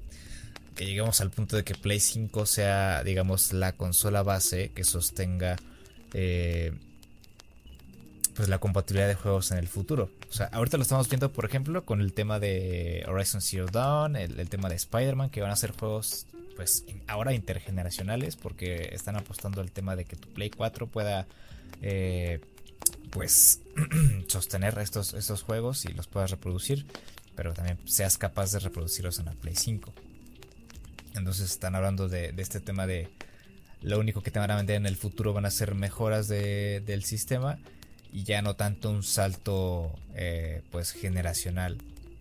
[0.75, 5.55] Que lleguemos al punto de que Play 5 sea, digamos, la consola base que sostenga,
[6.15, 6.73] eh,
[8.39, 10.09] pues la compatibilidad de juegos en el futuro.
[10.29, 14.15] O sea, ahorita lo estamos viendo, por ejemplo, con el tema de Horizon Zero Dawn,
[14.15, 16.25] el, tema de Spider-Man, que van a ser juegos
[16.55, 21.27] pues ahora intergeneracionales porque están apostando al tema de que tu Play 4 pueda
[21.81, 22.39] eh,
[23.09, 23.59] pues
[24.27, 26.85] sostener estos, estos juegos y los puedas reproducir,
[27.35, 29.91] pero también seas capaz de reproducirlos en la Play 5.
[31.15, 33.09] Entonces están hablando de, este tema de
[33.81, 37.03] lo único que te van a vender en el futuro van a ser mejoras del
[37.03, 37.59] sistema
[38.11, 41.77] y ya no tanto un salto eh, pues generacional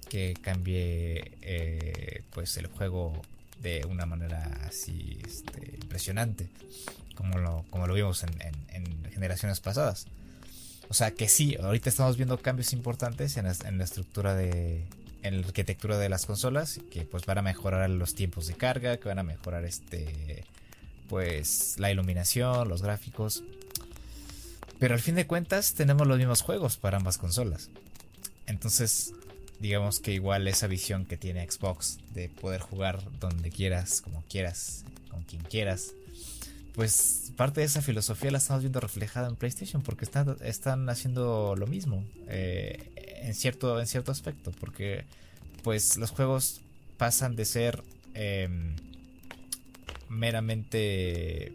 [0.08, 3.20] que cambie eh, pues el juego
[3.62, 6.48] de una manera así este, impresionante,
[7.14, 8.32] como lo, como lo vimos en,
[9.12, 10.06] generaciones pasadas.
[10.88, 14.84] O sea que sí, ahorita estamos viendo cambios importantes en la, estructura de,
[15.22, 18.96] en la arquitectura de las consolas, que pues van a mejorar los tiempos de carga,
[18.96, 20.44] que van a mejorar este,
[21.08, 23.42] pues la iluminación, los gráficos.
[24.78, 27.70] Pero al fin de cuentas tenemos los mismos juegos para ambas consolas.
[28.46, 29.12] Entonces
[29.60, 34.84] digamos que igual esa visión que tiene Xbox de poder jugar donde quieras, como quieras,
[35.10, 35.94] con quien quieras,
[36.74, 41.56] pues parte de esa filosofía la estamos viendo reflejada en PlayStation porque están, están haciendo
[41.56, 45.04] lo mismo eh, en, cierto, en cierto aspecto, porque
[45.64, 46.60] pues los juegos
[46.96, 47.82] pasan de ser
[48.14, 48.76] em,
[50.08, 51.52] meramente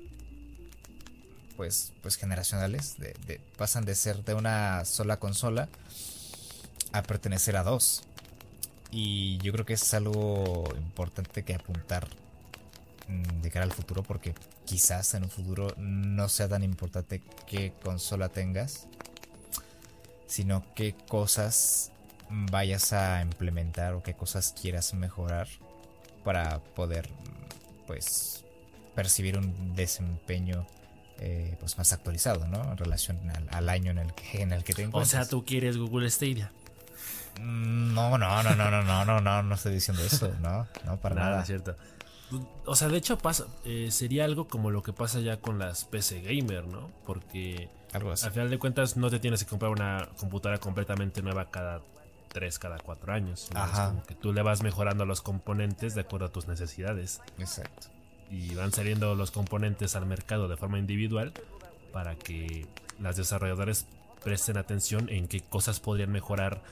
[1.56, 2.96] pues, pues generacionales,
[3.58, 5.70] pasan de ser de una sola consola
[6.92, 8.04] a pertenecer a dos.
[8.92, 12.08] Y yo creo que es algo importante que apuntar
[13.08, 14.36] mm, de cara al futuro porque
[14.66, 18.88] quizás en un futuro no sea tan importante qué consola tengas,
[20.28, 21.92] sino qué cosas
[22.30, 25.48] vayas a implementar o qué cosas quieras mejorar
[26.24, 27.10] para poder
[27.88, 28.44] pues
[28.96, 30.66] percibir un desempeño
[31.20, 32.72] eh, pues más actualizado, ¿no?
[32.72, 33.20] En relación
[33.52, 36.52] al, año en el que en el que te O sea, tú quieres Google Stadia.
[37.40, 40.98] Mm, no, no, no, no, no, no, no, no, no estoy diciendo eso, no, no,
[40.98, 41.30] para nada.
[41.32, 41.46] nada.
[41.46, 41.76] cierto.
[42.66, 45.86] O sea, de hecho pasa, eh, sería algo como lo que pasa ya con las
[45.86, 46.90] PC gamer, ¿no?
[47.06, 51.82] Porque al final de cuentas no te tienes que comprar una computadora completamente nueva cada
[52.30, 53.50] 3, cada 4 años.
[53.54, 53.90] Ajá.
[53.90, 57.22] como que tú le vas mejorando los componentes de acuerdo a tus necesidades.
[57.38, 57.88] Exacto.
[58.34, 61.34] Y van saliendo los componentes al mercado de forma individual
[61.92, 62.66] para que
[63.00, 63.86] las desarrolladoras
[64.24, 66.64] presten atención en qué cosas podrían mejorar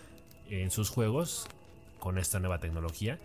[0.49, 1.47] en sus juegos
[1.99, 3.19] con esta nueva tecnología.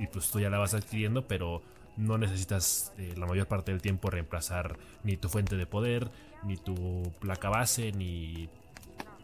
[0.00, 1.62] Y pues tú ya la vas adquiriendo, pero
[1.96, 6.10] no necesitas eh, la mayor parte del tiempo reemplazar ni tu fuente de poder,
[6.42, 8.48] ni tu placa base, ni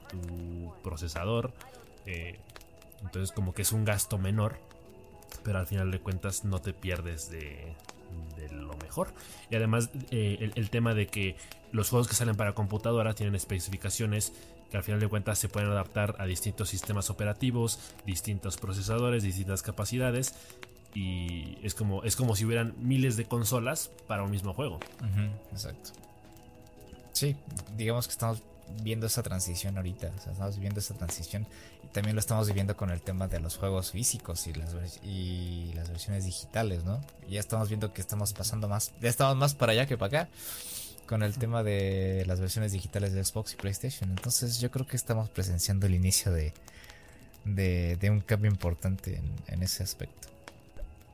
[0.09, 1.53] tu procesador.
[2.07, 2.39] Eh,
[3.03, 4.57] entonces como que es un gasto menor,
[5.43, 7.75] pero al final de cuentas no te pierdes de,
[8.51, 9.13] lo mejor.
[9.51, 11.37] Y además eh, el, tema de que
[11.71, 14.33] los juegos que salen para computadora tienen especificaciones
[14.71, 19.63] que al final de cuentas se pueden adaptar a distintos sistemas operativos, distintos procesadores, distintas
[19.63, 20.35] capacidades.
[20.95, 24.81] Y es como, es como si hubieran miles de consolas para un mismo juego.
[25.51, 25.91] exacto.
[27.13, 27.37] Sí,
[27.77, 28.43] digamos que estamos
[28.83, 30.09] viendo esa transición ahorita.
[30.17, 31.47] estamos viviendo esa transición.
[31.85, 35.73] Y también lo estamos viviendo con el tema de los juegos físicos y las, y
[35.75, 37.01] las versiones digitales, ¿no?
[37.29, 38.93] Ya estamos viendo que estamos pasando más.
[39.01, 40.31] Ya estamos más para allá que para acá
[41.07, 44.11] con el tema de las versiones digitales de Xbox y PlayStation.
[44.11, 46.55] Entonces yo creo que estamos presenciando el inicio de,
[47.45, 50.29] de, un cambio importante en, ese aspecto.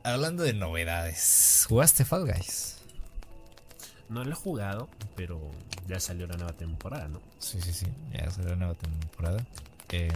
[0.03, 2.78] Hablando de novedades, ¿jugaste Fall Guys?
[4.09, 5.39] No lo he jugado, pero
[5.87, 7.21] ya salió la nueva temporada, ¿no?
[7.37, 9.45] Sí, sí, sí, ya salió la nueva temporada.
[9.91, 10.11] Eh,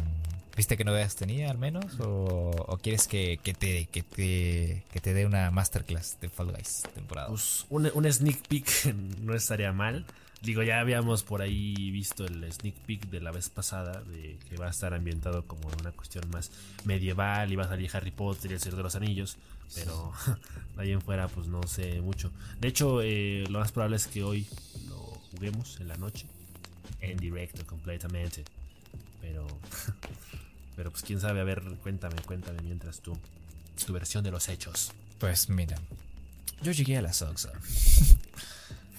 [0.56, 1.86] ¿Viste qué novedades tenía al menos?
[2.00, 7.28] ¿O, quieres que, te, que, te, que te dé una masterclass de Fall Guys temporada?
[7.30, 10.06] Pues un, sneak peek no estaría mal.
[10.44, 14.58] Digo, ya habíamos por ahí visto el sneak peek de la vez pasada, de que
[14.58, 16.52] va a estar ambientado como una cuestión más
[16.84, 19.38] medieval y va a salir Harry Potter y el Señor de los Anillos,
[19.74, 20.12] pero
[20.78, 22.32] ahí en fuera pues no sé mucho.
[22.60, 24.46] De hecho, eh, lo más probable es que hoy
[24.90, 24.98] lo
[25.32, 26.28] juguemos en la noche,
[27.00, 28.44] en directo completamente,
[29.22, 29.48] pero
[30.76, 33.18] Pero pues quién sabe, a ver, cuéntame, cuéntame mientras tú,
[33.86, 34.92] tu versión de los hechos.
[35.20, 35.78] Pues mira,
[36.62, 37.52] yo llegué a la Soxa.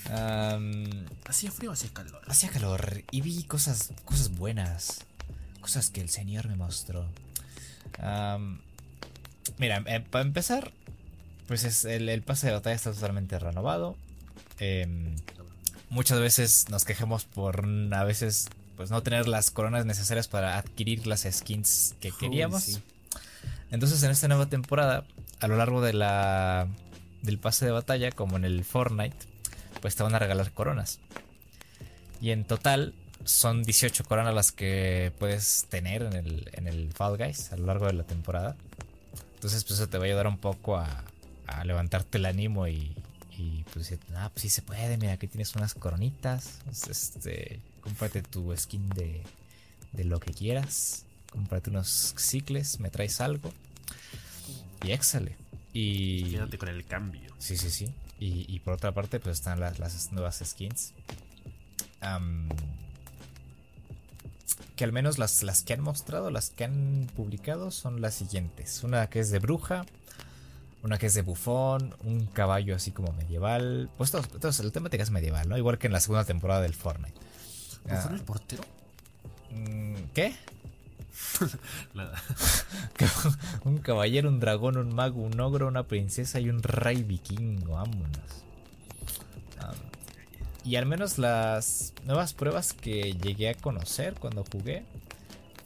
[0.07, 2.21] ¿Hacía frío o hacía calor?
[2.27, 5.01] Hacía calor y vi cosas, cosas buenas,
[5.61, 7.07] cosas que el Señor me mostró.
[9.59, 10.73] mira, em, para empezar,
[11.47, 13.97] pues es el, pase de batalla está totalmente renovado.
[14.59, 15.17] Em,
[15.90, 21.07] muchas veces nos quejamos por a veces pues no tener las coronas necesarias para adquirir
[21.07, 22.81] las skins que queríamos.
[23.71, 25.05] Entonces en esta nueva temporada,
[25.40, 26.69] a lo largo de la
[27.23, 29.17] del pase de batalla, como en el Fortnite,
[29.85, 30.99] pues te van a regalar coronas.
[32.18, 32.94] Y en total
[33.27, 37.66] son 18 coronas las que puedes tener en el, en el Fall Guys a lo
[37.66, 38.57] largo de la temporada.
[39.35, 41.05] Entonces, pues eso te va a ayudar un poco a,
[41.47, 42.97] a levantarte el ánimo y,
[43.37, 46.61] y pues ah, pues sí se puede, mira, aquí tienes unas coronitas.
[46.88, 49.23] Este, cómprate tu skin de,
[49.92, 51.05] de lo que quieras.
[51.31, 53.53] Cómprate unos cicles, me traes algo.
[54.83, 55.37] Y éxale.
[55.75, 56.31] Y.
[56.31, 57.35] Quédate con el cambio.
[57.38, 57.92] Sí, sí, sí.
[58.25, 60.95] Y, y por otra parte, pues están las, las nuevas skins.
[64.77, 68.83] que al menos las, las que han mostrado, las que han publicado, son las siguientes.
[68.83, 69.85] Una que es de bruja,
[70.83, 73.91] una que es de bufón, un caballo así como medieval.
[73.99, 75.59] Pues todos, el tema es medieval, ¿no?
[75.59, 77.21] Igual que en la segunda temporada del Fortnite.
[77.83, 78.65] ¿Bufón ah, el portero?
[80.15, 80.35] ¿Qué?
[83.64, 87.74] Un caballero, un dragón, un mago, un ogro, una princesa y un rey vikingo.
[87.74, 88.44] Vámonos.
[90.64, 94.85] Y al menos las nuevas pruebas que llegué a conocer cuando jugué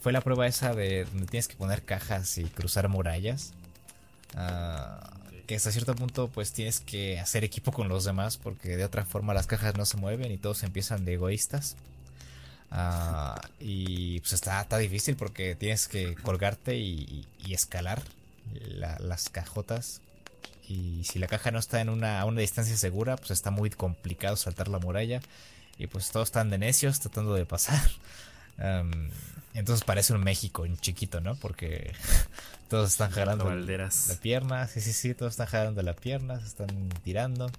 [0.01, 3.53] fue la prueba esa de donde tienes que poner cajas y cruzar murallas.
[4.35, 5.11] Ah,
[5.47, 9.05] que hasta cierto punto pues tienes que hacer equipo con los demás porque de otra
[9.05, 11.77] forma las cajas no se mueven y todos empiezan de egoístas.
[12.71, 18.01] Ah, y pues está, está, difícil porque tienes que colgarte y, escalar
[18.99, 20.01] las cajotas.
[20.67, 23.71] Y si la caja no está en una, a una distancia segura, pues está muy
[23.71, 25.21] complicado saltar la muralla.
[25.79, 27.81] Y pues todos están de necios tratando de pasar.
[29.53, 31.35] entonces parece un México, un chiquito, ¿no?
[31.35, 31.93] Porque
[32.69, 34.67] todos están jalando la pierna.
[34.67, 37.49] Sí, sí, sí, todos están jalando la pierna, se están tirando.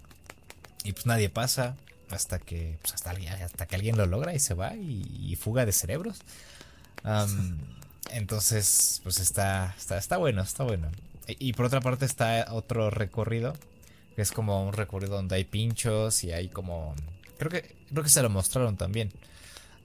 [0.85, 1.77] Y pues nadie pasa
[2.13, 3.13] hasta que pues hasta,
[3.45, 6.21] hasta que alguien lo logra y se va y, fuga de cerebros.
[8.11, 10.89] entonces, pues está, está, está bueno, está bueno.
[11.27, 13.55] E, y, por otra parte está otro recorrido,
[14.17, 16.95] que es como un recorrido donde hay pinchos y hay como...
[17.39, 19.11] Creo que, creo que se lo mostraron también.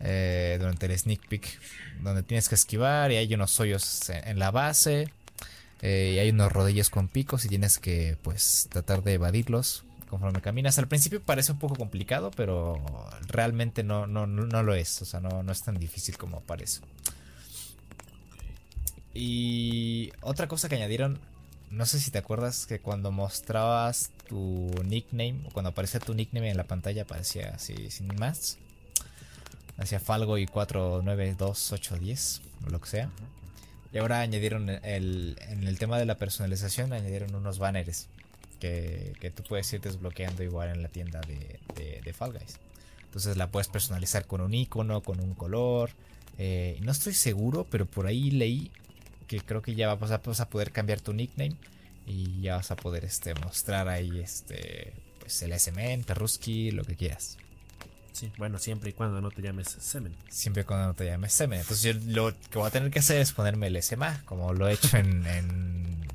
[0.02, 1.60] Eh, durante el sneak peek,
[2.02, 5.10] donde tienes que esquivar y hay unos hoyos en, la base
[5.82, 10.42] eh, y hay unos rodillos con picos y tienes que pues tratar de evadirlos conforme
[10.42, 10.78] caminas.
[10.80, 12.82] Al principio parece un poco complicado, pero
[13.28, 16.82] realmente no, no, no lo es, o sea, no, no es tan difícil como parece.
[19.14, 21.20] Y otra cosa que añadieron,
[21.72, 26.50] no sé si te acuerdas que cuando mostrabas tu nickname, o cuando aparecía tu nickname
[26.50, 28.58] en la pantalla, aparecía así sin más
[29.78, 33.10] hacia Falgo y 4, 9, 2, 8, 10, o lo que sea.
[33.92, 38.08] Y ahora añadieron el, en el tema de la personalización, añadieron unos banners
[38.66, 41.60] que, que tú puedes ir desbloqueando igual en la tienda de,
[42.04, 42.60] de, Fall Guys.
[43.06, 45.92] Entonces la puedes personalizar con un icono, con un color.
[46.38, 48.72] Eh, no estoy seguro, pero por ahí leí
[49.28, 51.56] que creo que ya vas a, vas a poder cambiar tu nickname
[52.06, 56.96] y ya vas a poder este, mostrar ahí este, pues el SMN, Perruski, lo que
[56.96, 57.38] quieras.
[58.12, 60.16] Sí, bueno, siempre y cuando no te llames Semen.
[60.30, 61.60] Siempre y cuando no te llames Semen.
[61.60, 64.70] Entonces yo lo que voy a tener que hacer es ponerme el SMA, como lo
[64.70, 66.06] he hecho en,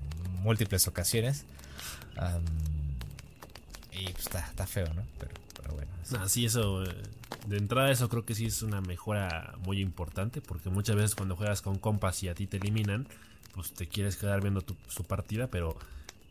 [0.43, 1.45] múltiples ocasiones.
[3.93, 5.03] Y pues está, feo, ¿no?
[5.19, 5.91] Pero, bueno.
[6.19, 6.85] Ah, sí, eso.
[6.85, 7.03] Eh,
[7.47, 10.41] de entrada, eso creo que sí es una mejora muy importante.
[10.41, 13.07] Porque muchas veces cuando juegas con compas y a ti te eliminan,
[13.55, 15.77] pues te quieres quedar viendo tu, su partida, pero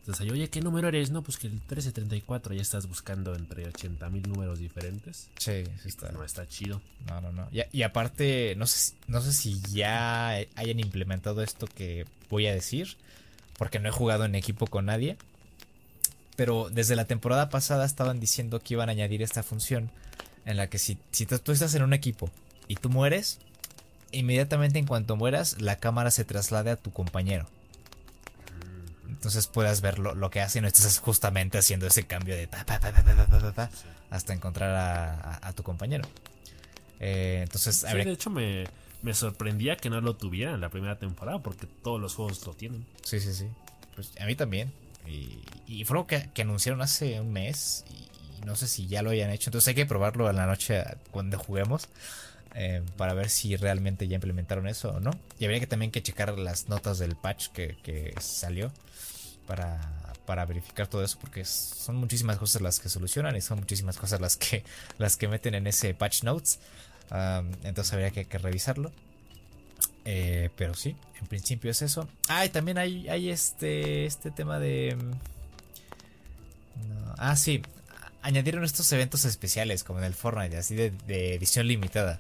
[0.10, 1.12] entonces, oye, ¿qué número eres?
[1.12, 5.30] No, pues que el 1334 ya estás buscando entre 80 mil números diferentes.
[5.38, 6.12] Sí, sí está.
[6.12, 6.82] No está chido.
[7.08, 7.48] No, no, no.
[7.52, 12.98] Y, aparte, no sé, no sé si ya hayan implementado esto que voy a decir,
[13.58, 15.16] porque no he jugado en equipo con nadie.
[16.40, 19.92] Pero desde la temporada pasada estaban diciendo que iban a añadir esta función
[20.46, 22.30] en la que si, si tú estás en un equipo
[22.70, 23.40] y tú mueres,
[24.14, 27.46] inmediatamente en cuanto mueras, la cámara se traslade a tu compañero
[29.20, 32.48] entonces puedas ver lo, que hace y no estás justamente haciendo ese cambio de
[34.10, 36.08] hasta encontrar a, tu compañero.
[37.02, 38.66] Eh, entonces, de hecho me,
[39.14, 42.86] sorprendía que no lo tuviera en la primera temporada porque todos los juegos lo tienen.
[43.04, 43.48] Sí, sí, sí.
[43.94, 44.72] Pues a mí también.
[45.10, 49.30] Y, fue algo que, anunciaron hace un mes y, no sé si ya lo hayan
[49.32, 49.50] hecho.
[49.50, 51.90] Entonces hay que probarlo en la noche cuando juguemos.
[52.56, 55.12] Eh, para ver si realmente ya implementaron eso o no.
[55.38, 58.72] Y habría que también que checar las notas del patch que, salió
[59.46, 64.22] para, verificar todo eso porque son muchísimas cosas las que solucionan y son muchísimas cosas
[64.22, 64.64] las que,
[65.00, 66.60] las que meten en ese patch notes.
[67.64, 68.92] entonces habría que, revisarlo.
[70.06, 72.08] Eh, pero sí, en principio es eso.
[72.28, 74.96] Ah, y también hay, hay este, este tema de...
[74.96, 75.14] Mm,
[77.18, 77.62] ah, sí.
[78.22, 80.92] Añadieron estos eventos especiales como en el Fortnite, así de,
[81.36, 82.20] edición limitada.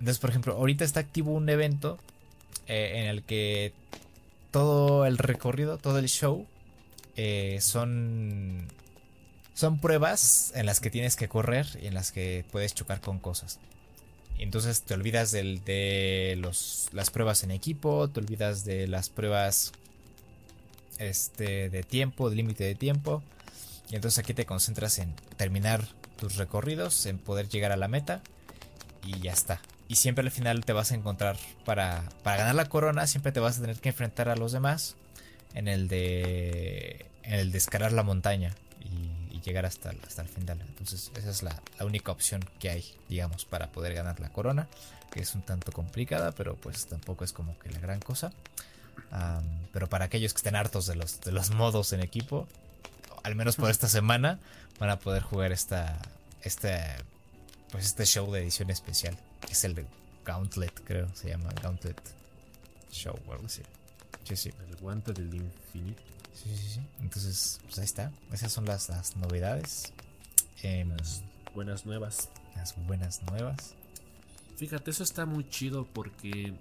[0.00, 1.98] Entonces, por ejemplo, ahorita está activo un evento
[2.66, 3.72] eh, en el que
[4.50, 6.46] todo el recorrido, todo el show,
[7.16, 8.68] eh, son
[9.54, 13.18] son pruebas en las que tienes que correr y en las que puedes chocar con
[13.18, 13.60] cosas.
[14.38, 19.72] Entonces te olvidas del, de los, las pruebas en equipo, te olvidas de las pruebas
[20.98, 23.22] este, de tiempo, de límite de tiempo.
[23.90, 25.86] Y entonces aquí te concentras en terminar
[26.18, 28.22] tus recorridos, en poder llegar a la meta
[29.04, 29.60] y ya está.
[29.88, 33.40] Y siempre al final te vas a encontrar para, para ganar la corona, siempre te
[33.40, 34.96] vas a tener que enfrentar a los demás
[35.54, 40.60] en el de, en el de escalar la montaña y, llegar hasta, hasta el final.
[40.60, 44.68] Entonces esa es la, única opción que hay, digamos, para poder ganar la corona,
[45.10, 48.32] que es un tanto complicada, pero pues tampoco es como que la gran cosa.
[49.72, 52.46] pero para aquellos que estén hartos de los, de los modos en equipo,
[53.22, 54.38] al menos por esta semana,
[54.78, 55.98] van a poder jugar esta,
[56.42, 56.78] este,
[57.70, 59.86] pues este show de edición especial, que es el de
[60.24, 62.00] Gauntlet, creo, se llama Gauntlet
[62.90, 63.62] Show o algo así.
[64.24, 64.50] Sí, sí.
[64.68, 66.02] El guante del infinito.
[66.32, 66.80] Sí, sí, sí.
[67.00, 68.12] Entonces, pues ahí está.
[68.32, 69.92] Esas son las, novedades.
[70.62, 71.22] Em, las
[71.54, 72.28] buenas nuevas.
[72.56, 73.74] Las buenas nuevas.
[74.56, 76.54] Fíjate, eso está muy chido porque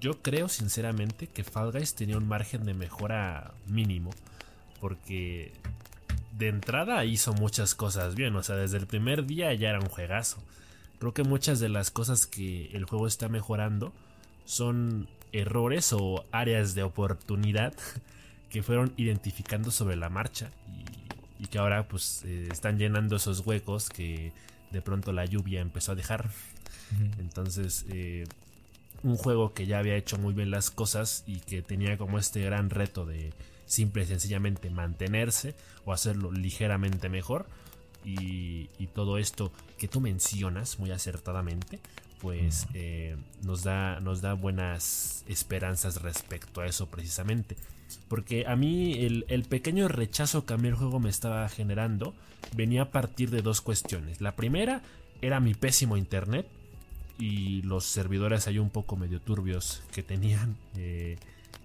[0.00, 4.10] yo creo sinceramente que Fall Guys tenía un margen de mejora mínimo.
[4.80, 5.52] Porque
[6.38, 8.34] de entrada hizo muchas cosas bien.
[8.36, 10.38] O sea, desde el primer día ya era un juegazo.
[10.98, 13.92] Creo que muchas de las cosas que el juego está mejorando
[14.44, 17.74] son errores o áreas de oportunidad
[18.50, 20.50] que fueron identificando sobre la marcha
[21.38, 24.32] y, que ahora pues eh, están llenando esos huecos que
[24.70, 26.28] de pronto la lluvia empezó a dejar.
[27.18, 28.26] Entonces, eh,
[29.02, 32.42] un juego que ya había hecho muy bien las cosas y que tenía como este
[32.42, 33.32] gran reto de
[33.66, 37.46] simple y sencillamente mantenerse o hacerlo ligeramente mejor.
[38.04, 41.80] Y, y todo esto que tú mencionas muy acertadamente,
[42.20, 47.56] pues eh, nos, da, nos da buenas esperanzas respecto a eso precisamente.
[48.08, 52.14] Porque a mí el, pequeño rechazo que a mí el juego me estaba generando
[52.54, 54.20] venía a partir de dos cuestiones.
[54.20, 54.82] La primera
[55.22, 56.46] era mi pésimo internet
[57.18, 61.16] y los servidores ahí un poco medio turbios que tenían eh,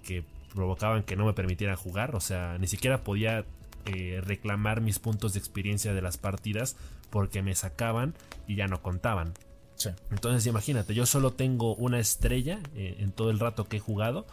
[0.04, 2.16] que provocaban que no me permitieran jugar.
[2.16, 3.46] O sea, ni siquiera podía
[3.86, 6.78] eh, reclamar mis puntos de experiencia de las partidas
[7.10, 8.14] porque me sacaban
[8.48, 9.34] y ya no contaban.
[10.12, 14.26] Entonces imagínate, yo solo tengo una estrella eh, en todo el rato que he jugado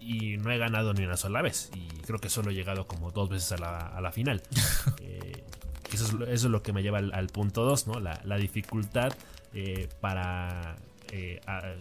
[0.00, 1.70] y no he ganado ni una sola vez.
[1.74, 4.42] Y creo que solo he llegado como dos veces a la, final.
[5.02, 5.44] Eh,
[5.92, 8.00] eso, es, lo que me lleva al, punto 2, ¿no?
[8.00, 9.12] La, dificultad
[9.54, 10.76] eh, para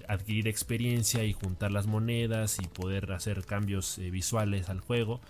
[0.08, 5.22] adquirir experiencia y juntar las monedas y poder hacer cambios visuales al juego.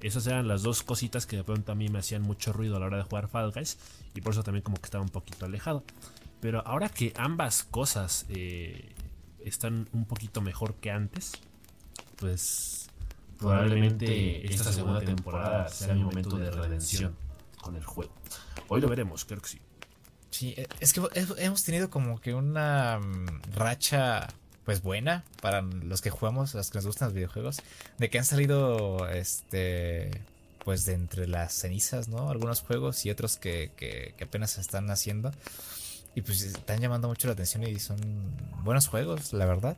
[0.00, 2.80] Esas eran las dos cositas que de pronto a mí me hacían mucho ruido a
[2.80, 3.78] la hora de jugar Fall Guys
[4.14, 5.82] y por eso también como que estaba un poquito alejado.
[6.40, 8.94] Pero ahora que ambas cosas eh,
[9.44, 11.32] están un poquito mejor que antes,
[12.16, 12.88] pues
[13.38, 17.16] probablemente esta segunda temporada sea mi momento de redención
[17.60, 18.12] con el juego.
[18.68, 19.60] Hoy lo veremos, creo que sí.
[20.30, 21.00] Sí, e, es que
[21.38, 24.28] hemos tenido como que una mm, racha
[24.64, 27.62] pues buena para los que jugamos, los que nos gustan los videojuegos,
[27.96, 30.10] de que han salido este
[30.64, 32.28] pues de entre las cenizas, ¿no?
[32.28, 35.32] Algunos juegos y otros que, que, que apenas se están haciendo.
[36.18, 37.96] Y pues están llamando mucho la atención y son
[38.64, 39.76] buenos juegos, la verdad.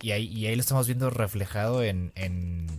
[0.00, 2.12] Y, ahí, ahí, lo estamos viendo reflejado en,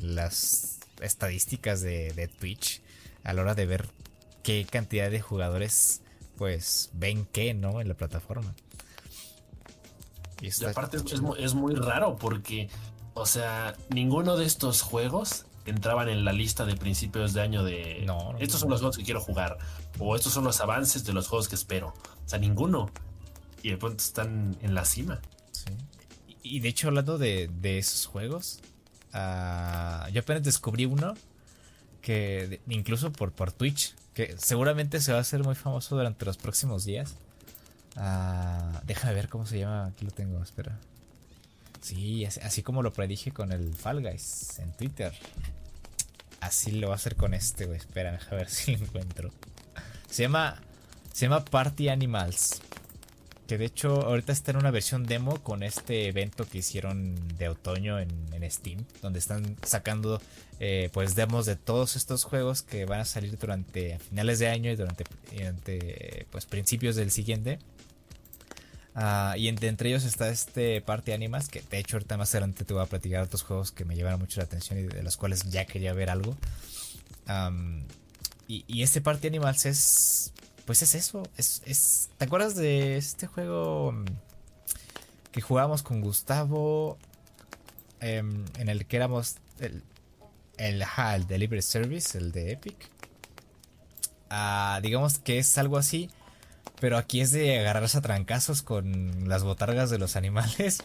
[0.02, 2.82] las estadísticas de, Twitch
[3.24, 3.88] a la hora de ver
[4.42, 6.02] qué cantidad de jugadores
[6.40, 7.82] pues ven qué, ¿no?
[7.82, 8.56] En la plataforma.
[10.42, 12.68] Y, aparte es, es, muy raro porque,
[13.14, 18.04] o sea, ninguno de estos juegos entraban en la lista de principios de año de
[18.08, 19.60] no, estos son los juegos que quiero jugar
[20.00, 21.94] o estos son los avances de los juegos que espero.
[22.32, 22.90] Sea, ninguno.
[23.62, 25.20] Y de pronto están en la cima.
[25.52, 25.74] Sí.
[26.44, 28.60] Y de hecho, hablando de, esos juegos,
[29.14, 31.14] uh, yo apenas descubrí uno
[32.02, 36.38] que incluso por, por Twitch, que seguramente se va a hacer muy famoso durante los
[36.38, 37.16] próximos días.
[37.98, 39.88] Uh, déjame ver cómo se llama.
[39.88, 40.80] Aquí lo tengo, espera.
[41.82, 45.12] Sí, así, como lo predije con el Fall Guys en Twitter.
[46.40, 47.78] Así lo va a hacer con este, güey.
[47.78, 49.32] Espera, déjame ver si lo encuentro.
[50.10, 50.62] Se llama.
[51.14, 52.62] Se llama Party Animals.
[53.48, 57.50] Que de hecho ahorita está en una versión demo con este evento que hicieron de
[57.50, 58.10] otoño en,
[58.50, 58.86] Steam.
[59.02, 60.22] Donde están sacando
[60.60, 64.72] eh, pues demos de todos estos juegos que van a salir durante finales de año
[64.72, 65.06] y durante,
[66.32, 67.60] pues principios del siguiente.
[68.94, 72.74] Ah, y entre, ellos está este Party Animals, que de hecho ahorita más adelante te
[72.74, 75.44] voy a platicar otros juegos que me llevaron mucho la atención y de los cuales
[75.50, 76.36] ya quería ver algo.
[78.48, 80.34] y, este Party Animals es,
[80.72, 84.06] pues es eso, es, ¿te acuerdas de este juego mm,
[85.34, 86.98] que jugábamos con Gustavo?
[88.00, 89.84] Em, en el que éramos el,
[90.56, 92.90] el, el Delivery Service, el de Epic.
[94.30, 96.10] Ah, digamos que es algo así,
[96.80, 100.78] pero aquí es de agarrarse a trancazos con las botargas de los animales.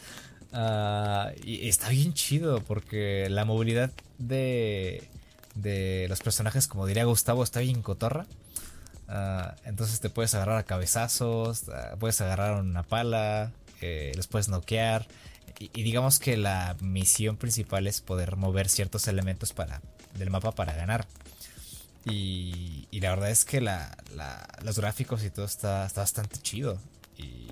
[0.53, 5.09] Ah, y está bien chido porque la movilidad de,
[5.55, 8.27] de los personajes, como diría Gustavo, está bien cotorra.
[9.09, 11.65] Ah, entonces te puedes agarrar a cabezazos,
[11.99, 15.07] puedes agarrar una pala, eh, los puedes noquear.
[15.59, 19.81] Y, digamos que la misión principal es poder mover ciertos elementos para,
[20.19, 21.07] del mapa para ganar.
[22.05, 26.79] Y, la verdad es que los gráficos y todo está, bastante chido.
[27.17, 27.49] Y,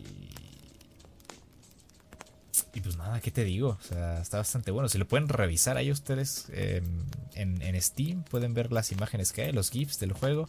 [2.75, 3.79] y pues nada, ¿qué te digo?
[4.21, 4.89] Está bastante bueno.
[4.89, 9.53] Si lo pueden revisar ahí ustedes em, en, Steam, pueden ver las imágenes que hay,
[9.53, 10.49] los GIFs del juego.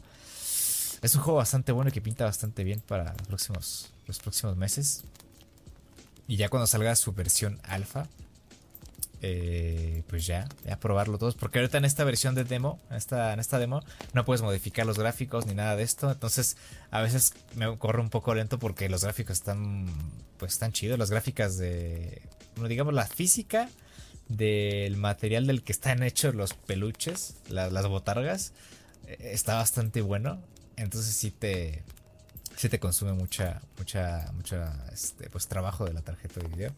[1.05, 4.57] Es un juego bastante bueno y que pinta bastante bien para los próximos, los próximos
[4.57, 5.03] meses.
[6.27, 8.07] Y ya cuando salga su versión alfa,
[9.21, 11.35] eh, pues ya, ya probarlo todos.
[11.35, 13.83] Porque ahorita en esta versión de demo, en esta, en esta demo,
[14.13, 16.09] no puedes modificar los gráficos ni nada de esto.
[16.09, 16.57] Entonces,
[16.89, 19.85] a veces me corre un poco lento porque los gráficos están,
[20.39, 20.97] pues están chidos.
[20.97, 22.23] Las gráficas de,
[22.55, 23.69] bueno, digamos, la física
[24.27, 28.53] del material del que están hechos los peluches, las botargas,
[29.05, 30.41] eh, está bastante bueno.
[30.77, 31.83] Entonces sí te,
[32.55, 36.71] sí te consume mucha, mucha, mucha, este, pues trabajo de la tarjeta de video.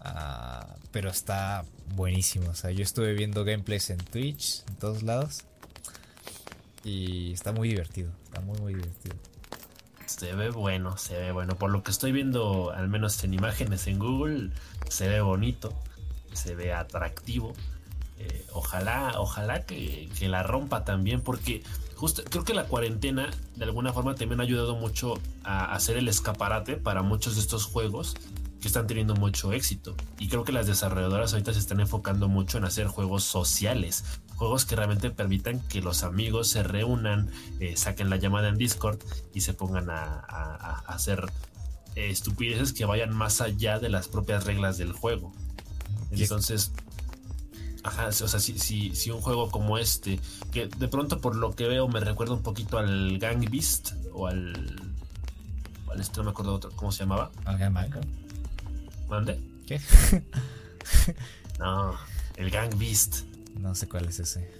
[0.00, 2.50] Ah, pero está buenísimo.
[2.50, 5.44] O sea, yo estuve viendo gameplays en Twitch, en todos lados.
[6.84, 8.10] Y está muy divertido.
[8.24, 9.16] Está muy, muy divertido.
[10.06, 11.56] Se ve bueno, se ve bueno.
[11.56, 14.50] Por lo que estoy viendo, al menos en imágenes en Google,
[14.88, 15.74] se ve bonito.
[16.32, 17.52] Se ve atractivo.
[18.18, 21.62] Eh, ojalá, ojalá que, que, la rompa también, porque
[21.98, 26.06] justo creo que la cuarentena de alguna forma también ha ayudado mucho a hacer el
[26.06, 28.14] escaparate para muchos de estos juegos
[28.60, 29.96] que están teniendo mucho éxito.
[30.20, 34.04] Y creo que las desarrolladoras ahorita se están enfocando mucho en hacer juegos sociales,
[34.36, 39.00] juegos que realmente permitan que los amigos se reúnan, eh, saquen la llamada en Discord
[39.34, 41.26] y se pongan a, hacer
[41.96, 45.32] eh, estupideces que vayan más allá de las propias reglas del juego.
[46.12, 46.70] Entonces,
[47.84, 50.20] ajá, o sea, si, si, si, un juego como este,
[50.52, 54.26] que de pronto por lo que veo me recuerda un poquito al Gang Beast o
[54.26, 54.92] al.
[55.90, 57.30] al este no me acuerdo otro, ¿cómo se llamaba?
[57.44, 57.74] Al Gang
[59.08, 59.40] ¿Mande?
[59.66, 59.80] ¿Qué?
[61.58, 61.94] no,
[62.36, 63.24] el Gang Beast.
[63.58, 64.50] No sé cuál es ese.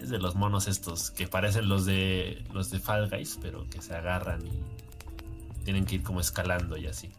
[0.00, 3.80] Es de los monos estos que parecen los de los de Fall Guys, pero que
[3.80, 7.10] se agarran y tienen que ir como escalando y así.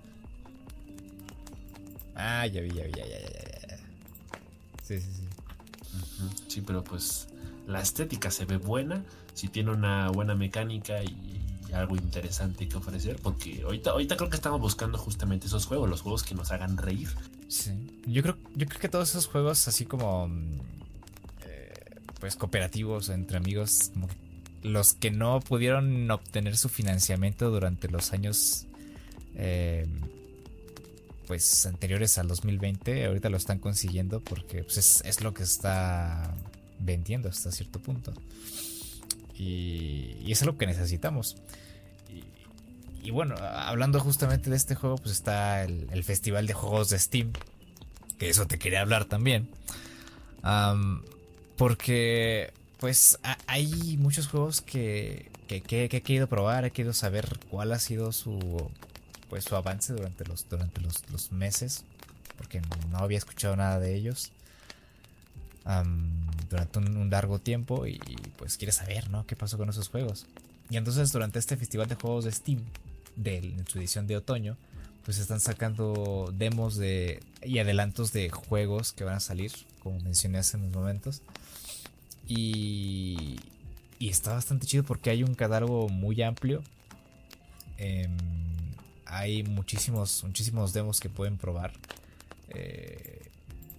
[2.16, 3.78] Ah, ya vi, ya vi, ya, ya, ya, ya.
[4.84, 5.33] Sí, sí, sí.
[6.48, 7.28] Sí, pero pues
[7.68, 13.18] la estética se ve buena, si tiene una buena mecánica y algo interesante que ofrecer,
[13.22, 16.78] porque ahorita, ahorita creo que estamos buscando justamente esos juegos, los juegos que nos hagan
[16.78, 17.10] reír.
[17.48, 17.72] Sí,
[18.06, 20.60] yo creo, yo creo que todos esos juegos así como mm,
[21.46, 21.74] eh,
[22.20, 23.92] pues cooperativos entre amigos,
[24.62, 28.68] los que no pudieron obtener su financiamiento durante los años
[29.36, 29.88] eh,
[31.34, 36.32] pues anteriores al 2020, ahorita lo están consiguiendo porque pues, es, es lo que está
[36.78, 38.14] vendiendo hasta cierto punto.
[39.34, 41.38] Y, y, es lo que necesitamos.
[43.02, 47.34] Y bueno, hablando justamente de este juego, pues está el, Festival de Juegos de Steam.
[48.20, 49.50] Que eso te quería hablar también.
[51.58, 53.18] porque, pues,
[53.48, 58.12] hay muchos juegos que, que, que, he querido probar, he querido saber cuál ha sido
[58.12, 58.70] su,
[59.34, 61.86] pues, su avance durante los, durante los, meses.
[62.38, 62.62] Porque
[62.92, 64.32] no había escuchado nada de ellos.
[66.52, 67.98] durante un, largo tiempo y,
[68.38, 69.26] pues quieres saber, ¿no?
[69.26, 70.28] ¿Qué pasó con esos juegos?
[70.70, 72.60] Y entonces durante este festival de juegos de Steam,
[73.16, 74.56] de, en su edición de otoño,
[75.04, 80.38] pues están sacando demos de y adelantos de juegos que van a salir, como mencioné
[80.38, 81.24] hace unos momentos.
[82.28, 83.40] Y,
[83.98, 86.62] y está bastante chido porque hay un catálogo muy amplio.
[87.80, 88.16] Em,
[89.14, 91.74] hay muchísimos, muchísimos demos que pueden probar.
[92.50, 93.30] Eh,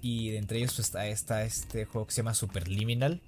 [0.01, 3.21] y entre ellos pues, está, está, este juego que se llama Superliminal.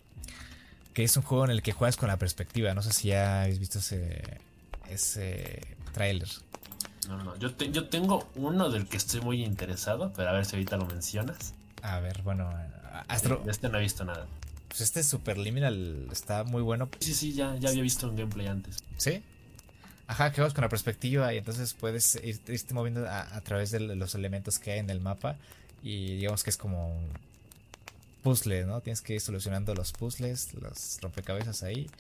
[0.94, 2.74] Que es un juego en el que juegas con la perspectiva.
[2.74, 4.38] No sé si ya habéis visto ese,
[4.88, 5.60] ese
[5.92, 6.28] trailer.
[7.08, 10.56] No, no, yo, yo tengo uno del que estoy muy interesado, pero a ver si
[10.56, 11.54] ahorita lo mencionas.
[11.82, 12.50] A ver, bueno,
[13.08, 13.42] Astro...
[13.44, 14.26] De este no he visto nada.
[14.68, 16.88] Pues este Superliminal está muy bueno.
[17.00, 18.78] Sí, sí, ya, ya había visto un gameplay antes.
[18.96, 19.22] ¿Sí?
[20.08, 24.14] Ajá, que vas con la perspectiva y entonces puedes irte moviendo a, través de los
[24.14, 25.36] elementos que hay en el mapa
[25.82, 27.08] y digamos que es como un
[28.22, 28.80] puzzle, ¿no?
[28.80, 31.90] Tienes que ir solucionando los puzzles, los rompecabezas ahí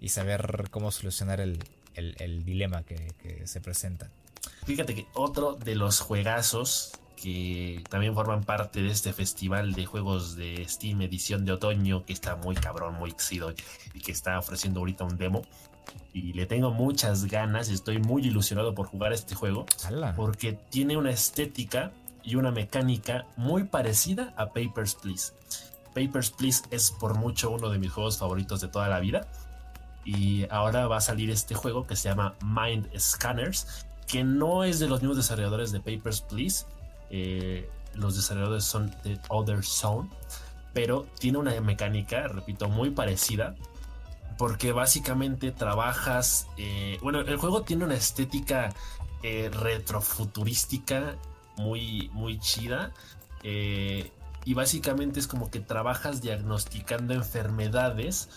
[0.00, 1.58] y saber cómo solucionar el,
[1.94, 3.12] el, dilema que,
[3.46, 4.10] se presenta.
[4.64, 10.36] Fíjate que otro de los juegazos que también forman parte de este festival de juegos
[10.36, 13.54] de Steam edición de otoño que está muy cabrón, muy exido
[13.94, 15.42] y que está ofreciendo ahorita un demo.
[16.12, 19.66] Y le tengo muchas ganas y estoy muy ilusionado por jugar este juego
[20.16, 25.32] porque tiene una estética y una mecánica muy parecida a Papers, Please.
[25.94, 29.28] Papers, Please es por mucho uno de mis juegos favoritos de toda la vida.
[30.04, 34.78] Y ahora va a salir este juego que se llama Mind Scanners, que no es
[34.78, 36.66] de los mismos desarrolladores de Papers, Please.
[37.10, 40.08] Eh, los desarrolladores son de Other Zone,
[40.72, 43.54] pero tiene una mecánica, repito, muy parecida.
[44.38, 46.46] Porque básicamente trabajas.
[46.56, 48.74] Eh, bueno, el juego tiene una estética
[49.22, 51.16] eh, retrofuturística
[51.56, 52.92] muy, muy chida.
[53.42, 54.12] Eh,
[54.44, 58.28] y básicamente es como que trabajas diagnosticando enfermedades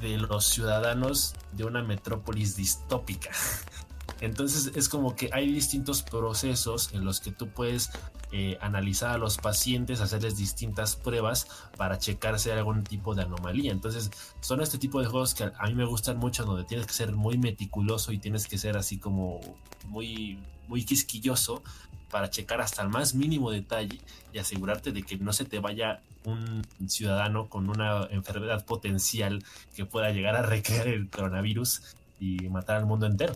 [0.00, 3.30] de los ciudadanos de una metrópolis distópica.
[4.20, 7.90] Entonces es como que hay distintos procesos en los que tú puedes
[8.34, 13.22] eh, analizar a los pacientes, hacerles distintas pruebas para checar si hay algún tipo de
[13.22, 13.72] anomalía.
[13.72, 14.10] Entonces
[14.40, 17.12] son este tipo de juegos que a mí me gustan mucho, donde tienes que ser
[17.12, 19.40] muy meticuloso y tienes que ser así como
[19.88, 21.62] muy, muy quisquilloso
[22.10, 23.98] para checar hasta el más mínimo detalle
[24.32, 29.44] y asegurarte de que no se te vaya un ciudadano con una enfermedad potencial
[29.76, 31.82] que pueda llegar a recrear el coronavirus
[32.18, 33.34] y matar al mundo entero.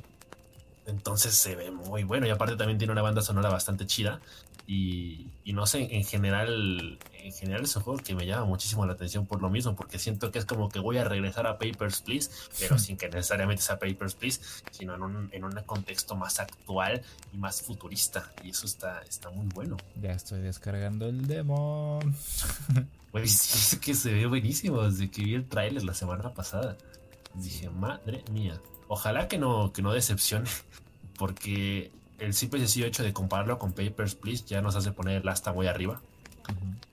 [0.87, 4.21] Entonces se ve muy bueno y aparte también tiene una banda sonora bastante chida
[4.69, 8.95] y, no sé, en general, en general es un juego que me llama muchísimo la
[8.95, 12.03] atención por lo mismo, porque siento que es como que voy a regresar a Papers,
[12.03, 14.41] Please, pero sin que necesariamente sea Papers, Please,
[14.73, 17.03] sino en un, en un contexto más actual
[17.33, 18.33] y más futurista.
[18.43, 19.77] Y eso está, está muy bueno.
[20.03, 22.01] Ya estoy descargando el demo.
[23.13, 26.77] Pues sí, es que se ve buenísimo desde que vi el tráiler la semana pasada.
[27.35, 28.61] Dije, madre mía.
[28.89, 30.49] Ojalá que no, que no decepcione,
[31.19, 35.23] porque el simple y sencillo hecho de compararlo con Papers, Please ya nos hace poner
[35.23, 36.01] el asta muy arriba.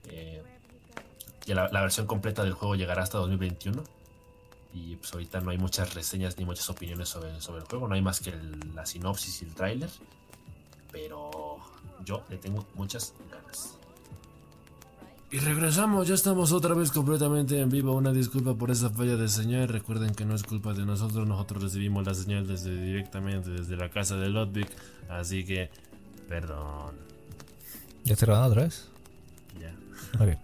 [0.08, 0.42] Eh,
[1.46, 3.82] y la, versión completa del juego llegará hasta 2021.
[4.74, 7.86] Y pues ahorita no hay muchas reseñas ni muchas opiniones sobre, sobre el juego.
[7.86, 8.34] No hay más que
[8.74, 9.90] la sinopsis y el tráiler.
[10.90, 11.58] Pero
[12.04, 13.78] yo le tengo muchas ganas.
[15.30, 17.92] Y regresamos, ya estamos otra vez completamente en vivo.
[17.94, 19.68] Una disculpa por esa falla de señal.
[19.68, 23.88] Recuerden que no es culpa de nosotros, nosotros recibimos la señal desde directamente desde la
[23.88, 24.68] casa de Ludwig.
[25.08, 25.70] Así que,
[26.28, 26.94] perdón.
[28.04, 28.88] ¿Ya te grabando otra vez?
[29.60, 29.74] Ya.
[30.22, 30.38] Ok.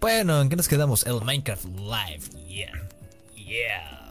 [0.00, 1.04] Bueno, ¿en qué nos quedamos?
[1.06, 2.46] El Minecraft Live.
[2.48, 2.88] Yeah.
[3.36, 4.10] Yeah.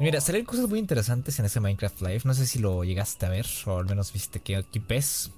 [0.00, 2.22] Mira, salieron cosas muy interesantes en ese Minecraft Live.
[2.24, 5.30] No sé si lo llegaste a ver o al menos viste que ves.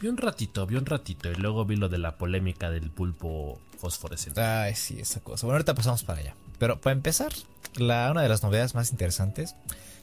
[0.00, 3.60] Vi un ratito, vi un ratito y luego vi lo de la polémica del pulpo
[3.78, 4.40] fosforescente.
[4.40, 5.46] Ay, sí, esa cosa.
[5.46, 6.34] Bueno, ahorita pasamos para allá.
[6.58, 7.32] Pero para empezar,
[7.76, 9.56] la, una de las novedades más interesantes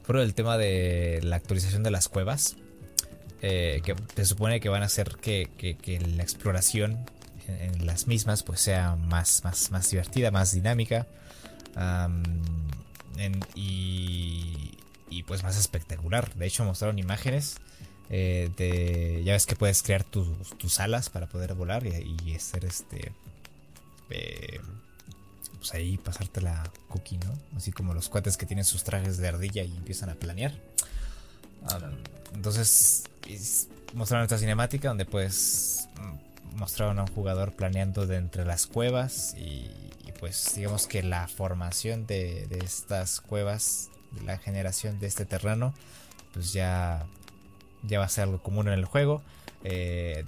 [0.04, 2.58] fue el tema de la actualización de las cuevas.
[3.42, 5.50] Eh, que se supone que van a hacer que,
[6.16, 7.06] la exploración
[7.48, 11.08] en, las mismas pues sea más, más, más divertida, más dinámica.
[13.56, 14.78] y,
[15.10, 16.36] y pues más espectacular.
[16.36, 17.58] De hecho mostraron imágenes
[18.10, 23.12] eh, ya ves que puedes crear tus, alas para poder volar y, hacer este.
[24.10, 24.60] Eh,
[25.58, 27.34] pues ahí pasarte la cookie, ¿no?
[27.56, 30.54] Así como los cuates que tienen sus trajes de ardilla y empiezan a planear.
[32.34, 33.04] entonces,
[33.94, 39.36] mostraron esta cinemática donde puedes mm, mostraron a un jugador planeando de entre las cuevas
[39.38, 39.70] y,
[40.20, 43.90] pues digamos que la formación de, de estas cuevas,
[44.26, 45.76] la generación de este terreno,
[46.34, 47.06] pues ya
[47.84, 49.22] ya va a ser algo común en el juego.
[49.64, 50.24] Eh,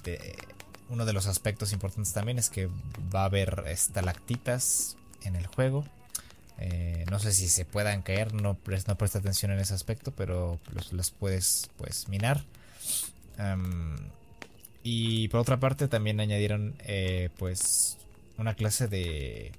[0.89, 2.67] uno de los aspectos importantes también es que
[3.13, 5.85] va a haber estalactitas en el juego.
[6.57, 10.59] Eh, no sé si se puedan caer, no, presta atención en ese aspecto, pero
[10.91, 12.43] las puedes pues minar.
[14.83, 17.97] y por otra parte también añadieron eh, pues
[18.37, 19.51] una clase de...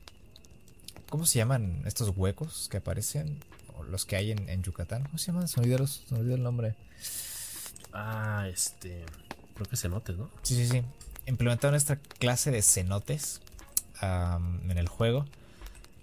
[1.08, 3.40] ¿Cómo se llaman estos huecos que aparecen?
[3.76, 5.04] O los que hay en, Yucatán.
[5.04, 5.48] ¿Cómo se llaman?
[5.48, 6.74] Se me olvidó el nombre.
[7.92, 9.04] Ah, este.
[9.54, 10.30] Creo que cenotes, ¿no?
[10.42, 10.82] Sí, sí, sí.
[11.26, 13.40] Implementaron esta clase de cenotes
[14.02, 15.26] en el juego.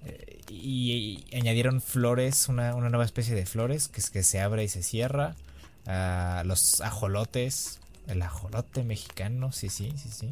[0.06, 4.68] Eh, y, añadieron flores, una, nueva especie de flores que, es que se abre y
[4.68, 5.36] se cierra.
[5.86, 7.80] Ah, los ajolotes.
[8.08, 10.32] El ajolote mexicano, sí, sí, sí, sí.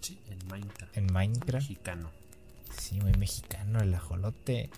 [0.00, 0.96] Sí, en Minecraft.
[0.96, 1.68] En Minecraft.
[1.68, 2.10] Mexicano.
[2.80, 4.70] Sí, muy mexicano el ajolote.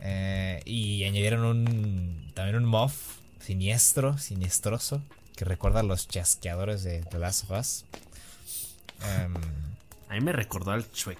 [0.00, 5.02] Eh, y añadieron un también un mof siniestro, siniestroso,
[5.36, 7.84] que recuerda a los chasqueadores de The Last of Us.
[9.02, 9.34] Em,
[10.08, 11.18] a mí me recordó al Chuec.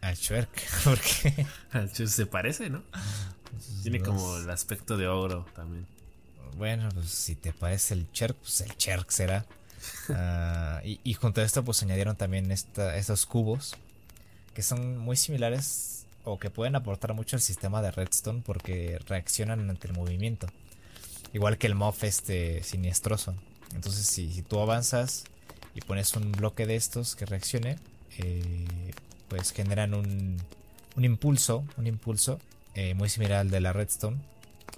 [0.00, 0.48] Al Chuec,
[0.84, 1.46] porque
[2.06, 2.82] se parece, ¿no?
[3.82, 5.86] Tiene como el aspecto de ogro también.
[6.56, 9.44] Bueno, pues si te parece el Cherk, pues el Cherk será.
[10.08, 13.76] Ah, y, junto a esto, pues añadieron también estos cubos
[14.54, 19.68] que son muy similares o que pueden aportar mucho al sistema de Redstone porque reaccionan
[19.68, 20.46] ante el movimiento.
[21.32, 23.34] Igual que el MOF este siniestroso.
[23.74, 25.24] Entonces, si, tú avanzas
[25.74, 27.76] y pones un bloque de estos que reaccione,
[28.18, 28.92] eh,
[29.28, 30.38] pues generan un,
[30.96, 32.40] un impulso, un impulso
[32.74, 34.16] eh, muy similar al de la Redstone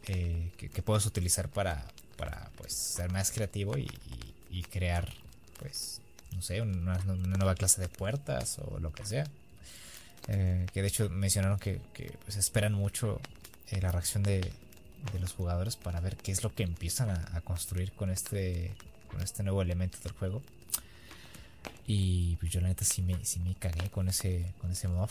[0.07, 1.84] eh, que, puedes utilizar para,
[2.16, 3.88] para pues, ser más creativo y,
[4.70, 5.12] crear,
[5.59, 6.01] pues,
[6.32, 9.26] no sé, una, nueva clase de puertas o lo que sea.
[10.28, 11.80] Eh, que de hecho mencionaron que,
[12.24, 13.20] pues, esperan mucho
[13.70, 14.53] la reacción de,
[15.20, 18.74] los jugadores para ver qué es lo que empiezan a, construir con este,
[19.11, 20.42] con este nuevo elemento del juego.
[21.86, 25.11] Y pues yo la neta sí me, sí me cagué con ese, con ese mob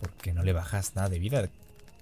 [0.00, 1.48] porque no le bajas nada de vida.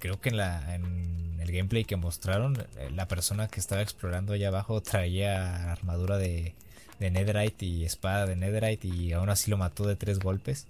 [0.00, 4.32] Creo que en, la, en el gameplay que mostraron, eh, la persona que estaba explorando
[4.32, 6.54] allá abajo traía armadura de,
[6.98, 10.66] de Netherite y espada de Netherite y aún así lo mató de tres golpes.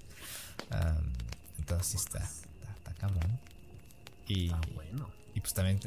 [1.59, 3.39] entonces está, está, cabrón.
[4.29, 5.11] Y, bueno.
[5.35, 5.81] Y pues también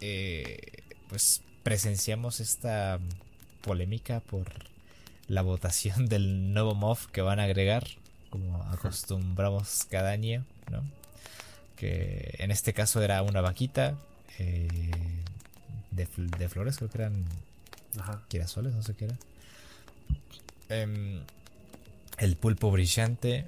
[0.00, 0.58] eh,
[1.08, 2.98] pues presenciamos esta
[3.62, 4.46] polémica por
[5.28, 7.86] la votación del nuevo MOV que van a agregar,
[8.30, 10.44] como acostumbramos cada año.
[11.76, 13.98] Que en este caso era una vaquita
[14.38, 14.90] eh,
[15.90, 16.06] de,
[16.48, 17.24] flores, creo que eran
[18.30, 19.16] girasoles, no sé qué era.
[20.68, 21.20] Em,
[22.18, 23.44] el pulpo brillante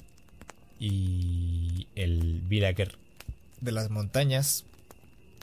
[0.78, 2.97] y el villager
[3.61, 4.64] de las montañas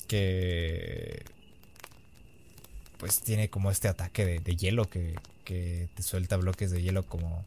[0.08, 1.24] que
[2.98, 7.44] pues tiene como este ataque de, hielo que, que, te suelta bloques de hielo como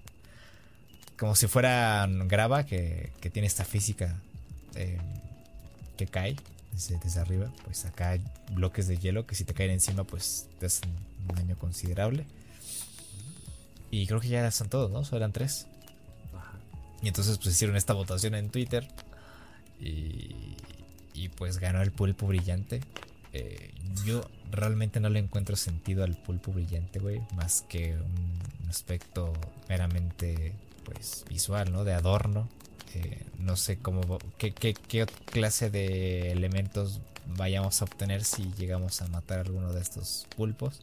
[1.18, 4.20] como si fueran grava que, tiene esta física
[4.74, 4.98] eh,
[5.96, 6.36] que cae
[6.72, 7.50] desde, arriba.
[7.64, 8.20] Pues acá hay
[8.52, 10.90] bloques de hielo que si te caen encima pues te hacen
[11.28, 12.26] un daño considerable.
[13.90, 15.04] Y creo que ya son todos, ¿no?
[15.04, 15.66] Solo eran tres.
[17.02, 18.86] Y entonces pues hicieron esta votación en Twitter.
[19.80, 20.56] Y,
[21.16, 22.80] y pues ganó el pulpo brillante.
[23.32, 23.72] Eh,
[24.04, 27.20] yo realmente no le encuentro sentido al pulpo brillante, güey.
[27.34, 29.32] Más que un aspecto
[29.68, 30.52] meramente
[30.84, 31.84] pues visual, ¿no?
[31.84, 32.48] De adorno.
[32.94, 39.08] Eh, no sé cómo, qué, qué, clase de elementos vayamos a obtener si llegamos a
[39.08, 40.82] matar alguno de estos pulpos.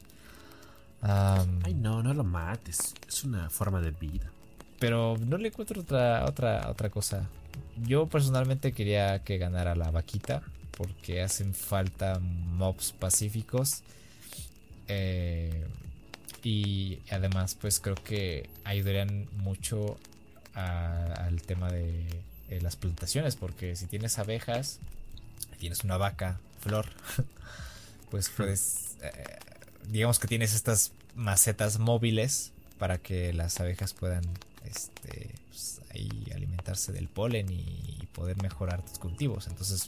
[1.01, 2.93] Ay, no, no lo mates.
[3.07, 4.31] Es una forma de vida.
[4.79, 7.29] Pero no le encuentro otra, otra, otra cosa.
[7.85, 10.41] Yo personalmente quería que ganara la vaquita.
[10.75, 13.83] Porque hacen falta mobs pacíficos.
[14.87, 15.65] Eh,
[16.43, 19.97] y además, pues creo que ayudarían mucho
[20.53, 22.05] al tema de,
[22.61, 24.77] las plantaciones, porque si tienes abejas,
[25.59, 26.85] tienes una vaca, flor,
[28.11, 29.39] pues puedes, eh,
[29.89, 34.23] digamos que tienes estas macetas móviles para que las abejas puedan
[34.65, 39.47] este, pues, ahí alimentarse del polen y poder mejorar tus cultivos.
[39.47, 39.87] Entonces,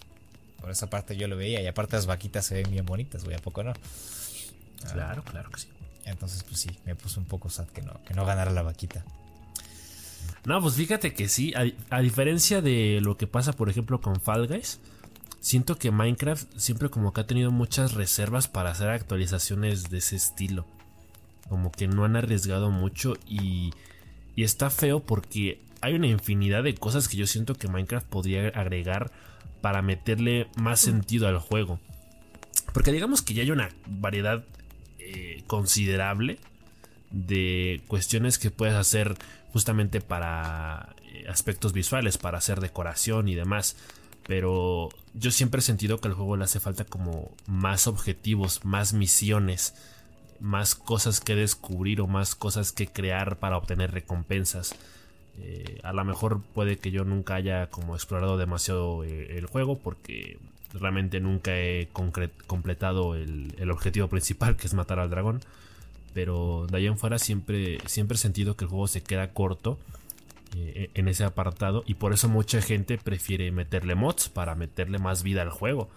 [0.59, 3.35] por esa parte yo lo veía y aparte las vaquitas se ven bien bonitas, güey,
[3.35, 3.73] ¿a poco no?
[4.91, 5.67] Claro, claro que sí.
[6.05, 9.03] Entonces, pues sí, me puso un poco sad que no, que no ganara la vaquita.
[10.45, 11.53] No, pues fíjate que sí,
[11.89, 14.79] a, diferencia de lo que pasa, por ejemplo, con Fall Guys,
[15.39, 20.15] siento que Minecraft siempre como que ha tenido muchas reservas para hacer actualizaciones de ese
[20.15, 20.65] estilo.
[21.49, 23.71] Como que no han arriesgado mucho y,
[24.35, 28.47] y está feo porque hay una infinidad de cosas que yo siento que Minecraft podría
[28.47, 29.11] agregar
[29.61, 31.79] para meterle más sentido al juego.
[32.73, 34.43] Porque digamos que ya hay una variedad
[34.97, 36.39] eh, considerable
[37.11, 39.15] de cuestiones que puedes hacer
[39.53, 43.77] justamente para eh, aspectos visuales, para hacer decoración y demás.
[44.27, 48.93] Pero yo siempre he sentido que al juego le hace falta como más objetivos, más
[48.93, 49.75] misiones,
[50.39, 54.73] más cosas que descubrir o más cosas que crear para obtener recompensas.
[55.41, 60.37] Eh, a lo mejor puede que yo nunca haya como explorado demasiado el juego porque
[60.79, 65.41] Realmente nunca he completado el, objetivo principal, que es matar al dragón.
[66.13, 69.77] Pero de ahí en fuera siempre, siempre he sentido que el juego se queda corto
[70.55, 71.83] eh, en ese apartado.
[71.87, 75.89] Y por eso mucha gente prefiere meterle mods para meterle más vida al juego.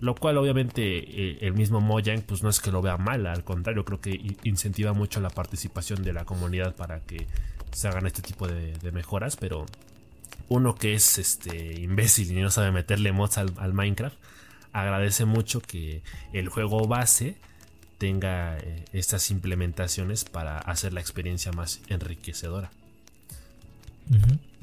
[0.00, 3.44] Lo cual obviamente eh, el mismo Mojang pues no es que lo vea mal, al
[3.44, 7.28] contrario, creo que incentiva mucho la participación de la comunidad para que
[7.74, 9.66] se hagan este tipo de mejoras, pero
[10.48, 14.16] uno que es este imbécil y no sabe meterle mods al, Minecraft,
[14.72, 16.02] agradece mucho que
[16.32, 17.36] el juego base
[17.98, 22.70] tenga eh, estas implementaciones para hacer la experiencia más enriquecedora.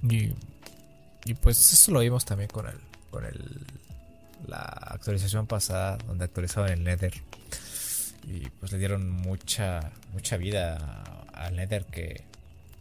[0.03, 2.75] y, pues eso lo vimos también con el
[3.09, 3.59] con el
[4.47, 7.13] la actualización pasada donde actualizaban el Nether
[8.27, 10.77] y pues le dieron mucha mucha vida
[11.33, 12.23] al Nether que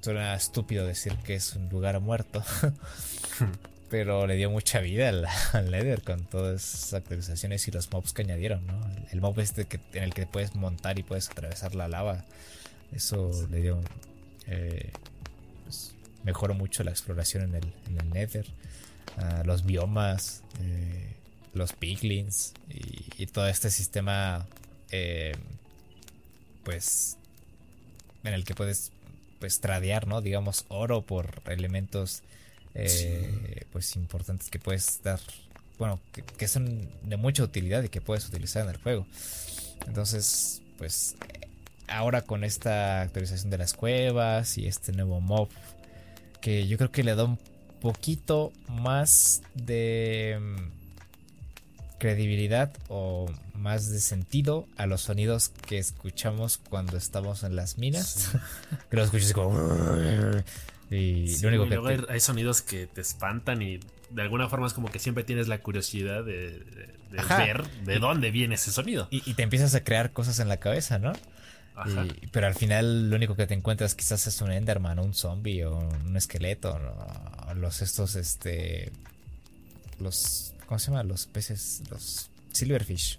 [0.00, 2.42] suena estúpido decir que es un lugar muerto.
[3.90, 8.22] pero le dio mucha vida al, Nether con todas esas actualizaciones y los mobs que
[8.22, 8.80] añadieron, ¿no?
[9.10, 12.24] El mob este que, en el que puedes montar y puedes atravesar la lava.
[12.92, 13.80] Eso le dio.
[14.46, 14.92] Eh,
[15.64, 18.46] pues, mejoró mucho la exploración en el, en el Nether.
[19.16, 21.16] Ah, los biomas, eh,
[21.52, 24.46] los piglins y, todo este sistema.
[24.92, 25.34] Eh,
[26.62, 27.16] pues.
[28.22, 28.92] En el que puedes
[29.40, 30.20] pues tradear, ¿no?
[30.20, 32.22] Digamos, oro por elementos
[32.74, 35.18] eh, pues importantes que puedes dar,
[35.78, 35.98] bueno,
[36.36, 39.06] que, son de mucha utilidad y que puedes utilizar en el juego.
[39.88, 41.16] Entonces, pues
[41.88, 45.48] ahora con esta actualización de las cuevas y este nuevo mob,
[46.40, 47.38] que yo creo que le da un
[47.80, 50.38] poquito más de
[52.00, 58.32] credibilidad o más de sentido a los sonidos que escuchamos cuando estamos en las minas.
[58.90, 59.56] que los escuchas como
[60.90, 63.78] y lo único que hay, sonidos que te espantan y
[64.10, 66.64] de alguna forma es como que siempre tienes la curiosidad de,
[67.38, 69.06] ver de dónde viene ese sonido.
[69.10, 71.12] Y, te empiezas a crear cosas en la cabeza, ¿no?
[72.30, 75.78] pero al final lo único que te encuentras quizás es un Enderman, un zombie o
[75.78, 76.78] un esqueleto,
[77.54, 78.92] los estos, este,
[79.98, 81.02] los, ¿cómo se llama?
[81.02, 83.18] Los peces, los silverfish.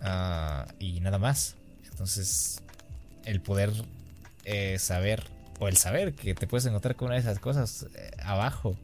[0.00, 1.56] Ah, y nada más.
[1.90, 2.62] Entonces,
[3.24, 3.72] el poder
[4.44, 5.24] eh, saber
[5.58, 8.76] o el saber que te puedes encontrar con una de esas cosas eh, abajo,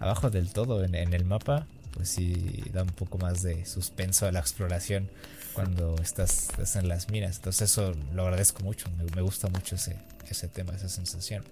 [0.00, 4.32] abajo del todo en, el mapa, pues sí da un poco más de suspenso a
[4.32, 5.10] la exploración
[5.52, 7.36] cuando estás, en las minas.
[7.36, 9.98] Entonces eso lo agradezco mucho, me, gusta mucho ese,
[10.30, 11.44] ese tema, esa sensación.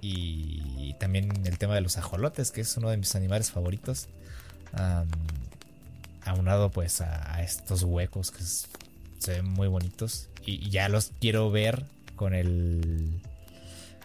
[0.00, 4.08] Y también el tema de los ajolotes, que es uno de mis animales favoritos.
[6.24, 10.28] aunado pues a, estos huecos que se ven muy bonitos.
[10.44, 11.84] y ya los quiero ver
[12.16, 13.22] con el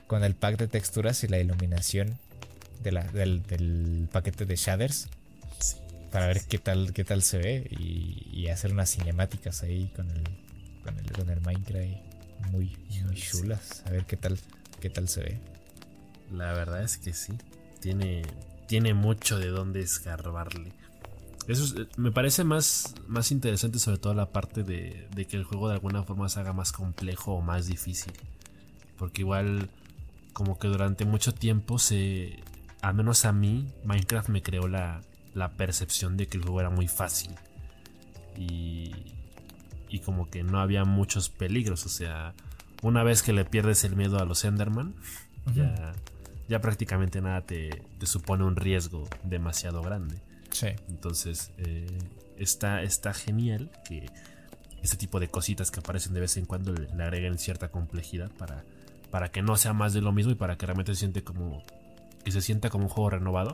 [0.08, 2.20] con el pack de texturas y la iluminación
[2.84, 5.08] de la, del, paquete de shaders
[6.12, 10.24] para ver qué tal qué tal se ve y, hacer unas cinemáticas ahí con el
[10.84, 14.38] con el, con el Minecraft muy muy chulas a ver qué tal
[14.80, 15.40] qué tal se ve
[16.32, 17.34] la verdad es que sí
[17.80, 18.24] tiene
[18.68, 20.74] tiene mucho de dónde escarbarle
[21.48, 25.68] eso eh, me parece más, más interesante sobre todo la parte de, que el juego
[25.68, 28.14] de alguna forma se haga más complejo o más difícil.
[28.98, 29.70] Porque igual
[30.34, 32.40] como que durante mucho tiempo se...
[32.82, 35.02] Al menos a mí, Minecraft me creó la,
[35.58, 37.32] percepción de que el juego era muy fácil.
[38.38, 38.92] Y,
[39.90, 41.86] y como que no había muchos peligros.
[41.86, 42.34] O sea,
[42.82, 44.96] una vez que le pierdes el miedo a los Enderman,
[45.54, 45.94] ya,
[46.48, 47.70] ya prácticamente nada te,
[48.00, 50.16] te supone un riesgo demasiado grande.
[50.88, 51.88] Entonces, eh,
[52.38, 54.10] está, está genial que
[54.82, 58.64] este tipo de cositas que aparecen de vez en cuando le, agreguen cierta complejidad para,
[59.10, 61.64] para que no sea más de lo mismo y para que realmente se siente como
[62.24, 63.52] que se sienta como un juego renovado,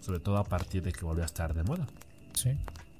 [0.00, 1.86] sobre todo a partir de que vuelve a estar de moda.
[2.34, 2.50] Sí.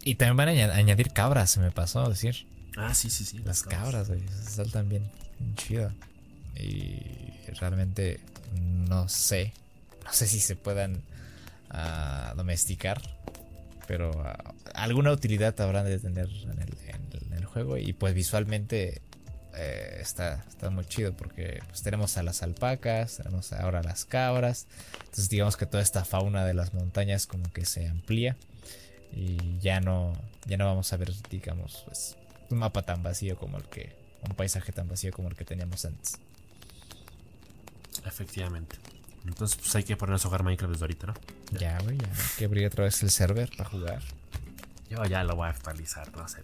[0.03, 2.47] Y también van a añadir cabras, se me pasó a decir.
[2.77, 3.39] Ah, sí, sí, sí.
[3.39, 5.11] Las, cabras, güey, saltan bien,
[5.57, 5.93] chido.
[6.57, 8.21] Y realmente
[8.89, 9.53] no sé,
[10.05, 11.03] no sé si se puedan
[11.71, 13.01] ah, domesticar
[13.87, 19.01] pero ah, alguna utilidad habrán de tener en el, juego y pues visualmente
[19.55, 24.67] eh, está, está muy chido porque pues tenemos a las alpacas, tenemos ahora las cabras,
[24.99, 28.37] entonces digamos que toda esta fauna de las montañas como que se amplía
[29.13, 30.15] y ya no,
[30.47, 32.17] ya no vamos a ver digamos pues
[32.51, 33.93] un mapa tan vacío como el que,
[34.29, 36.19] un paisaje tan vacío como el que teníamos antes.
[38.05, 38.77] Efectivamente.
[39.27, 41.15] Entonces, pues hay que ponernos a jugar Minecraft desde ahorita, ¿no?
[41.59, 42.09] Ya, güey, ya.
[42.09, 44.03] Hay que abrir otra vez el server para jugar.
[44.91, 46.43] Yo ya lo voy a actualizar, no sé.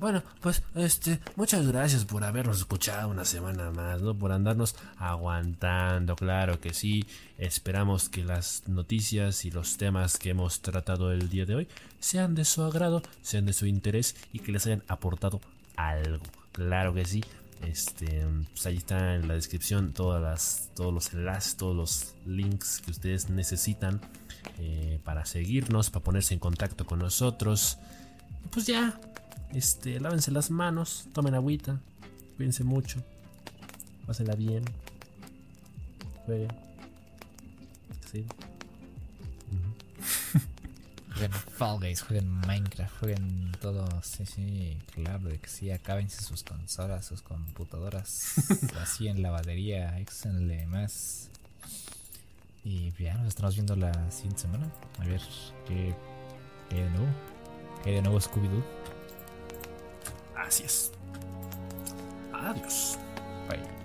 [0.00, 4.14] Bueno, pues este, muchas gracias por habernos escuchado una semana más, ¿no?
[4.14, 7.04] Por andarnos aguantando, claro que sí.
[7.36, 11.68] Esperamos que las noticias y los temas que hemos tratado el día de hoy
[11.98, 15.42] sean de su agrado, sean de su interés y que les hayan aportado
[15.76, 16.24] algo.
[16.52, 17.22] Claro que sí.
[17.62, 22.80] Este, pues ahí está en la descripción todas las, todos los enlaces, todos los links
[22.80, 24.00] que ustedes necesitan
[24.58, 27.78] eh, para seguirnos, para ponerse en contacto con nosotros.
[28.50, 28.98] Pues ya,
[29.52, 31.80] este, lávense las manos, tomen agüita,
[32.36, 33.02] cuídense mucho,
[34.06, 34.64] pásenla bien,
[36.26, 36.50] jueguen.
[38.10, 38.26] Sí
[41.20, 43.86] jueguen Fall Guys, jueguen Minecraft, jueguen todo.
[44.02, 48.08] Sí, sí, claro, de que sí, acábense sus consolas, sus computadoras,
[48.80, 51.28] así en lavadería, éxenle más.
[52.64, 54.70] Y ya nos estamos viendo la siguiente semana.
[54.98, 55.20] A ver
[55.66, 55.94] qué,
[56.70, 57.06] hay de nuevo.
[57.82, 58.64] ¿Qué hay de nuevo Scooby-Doo?
[60.36, 60.92] Así es.
[62.32, 62.98] Adiós.
[63.48, 63.79] Bye.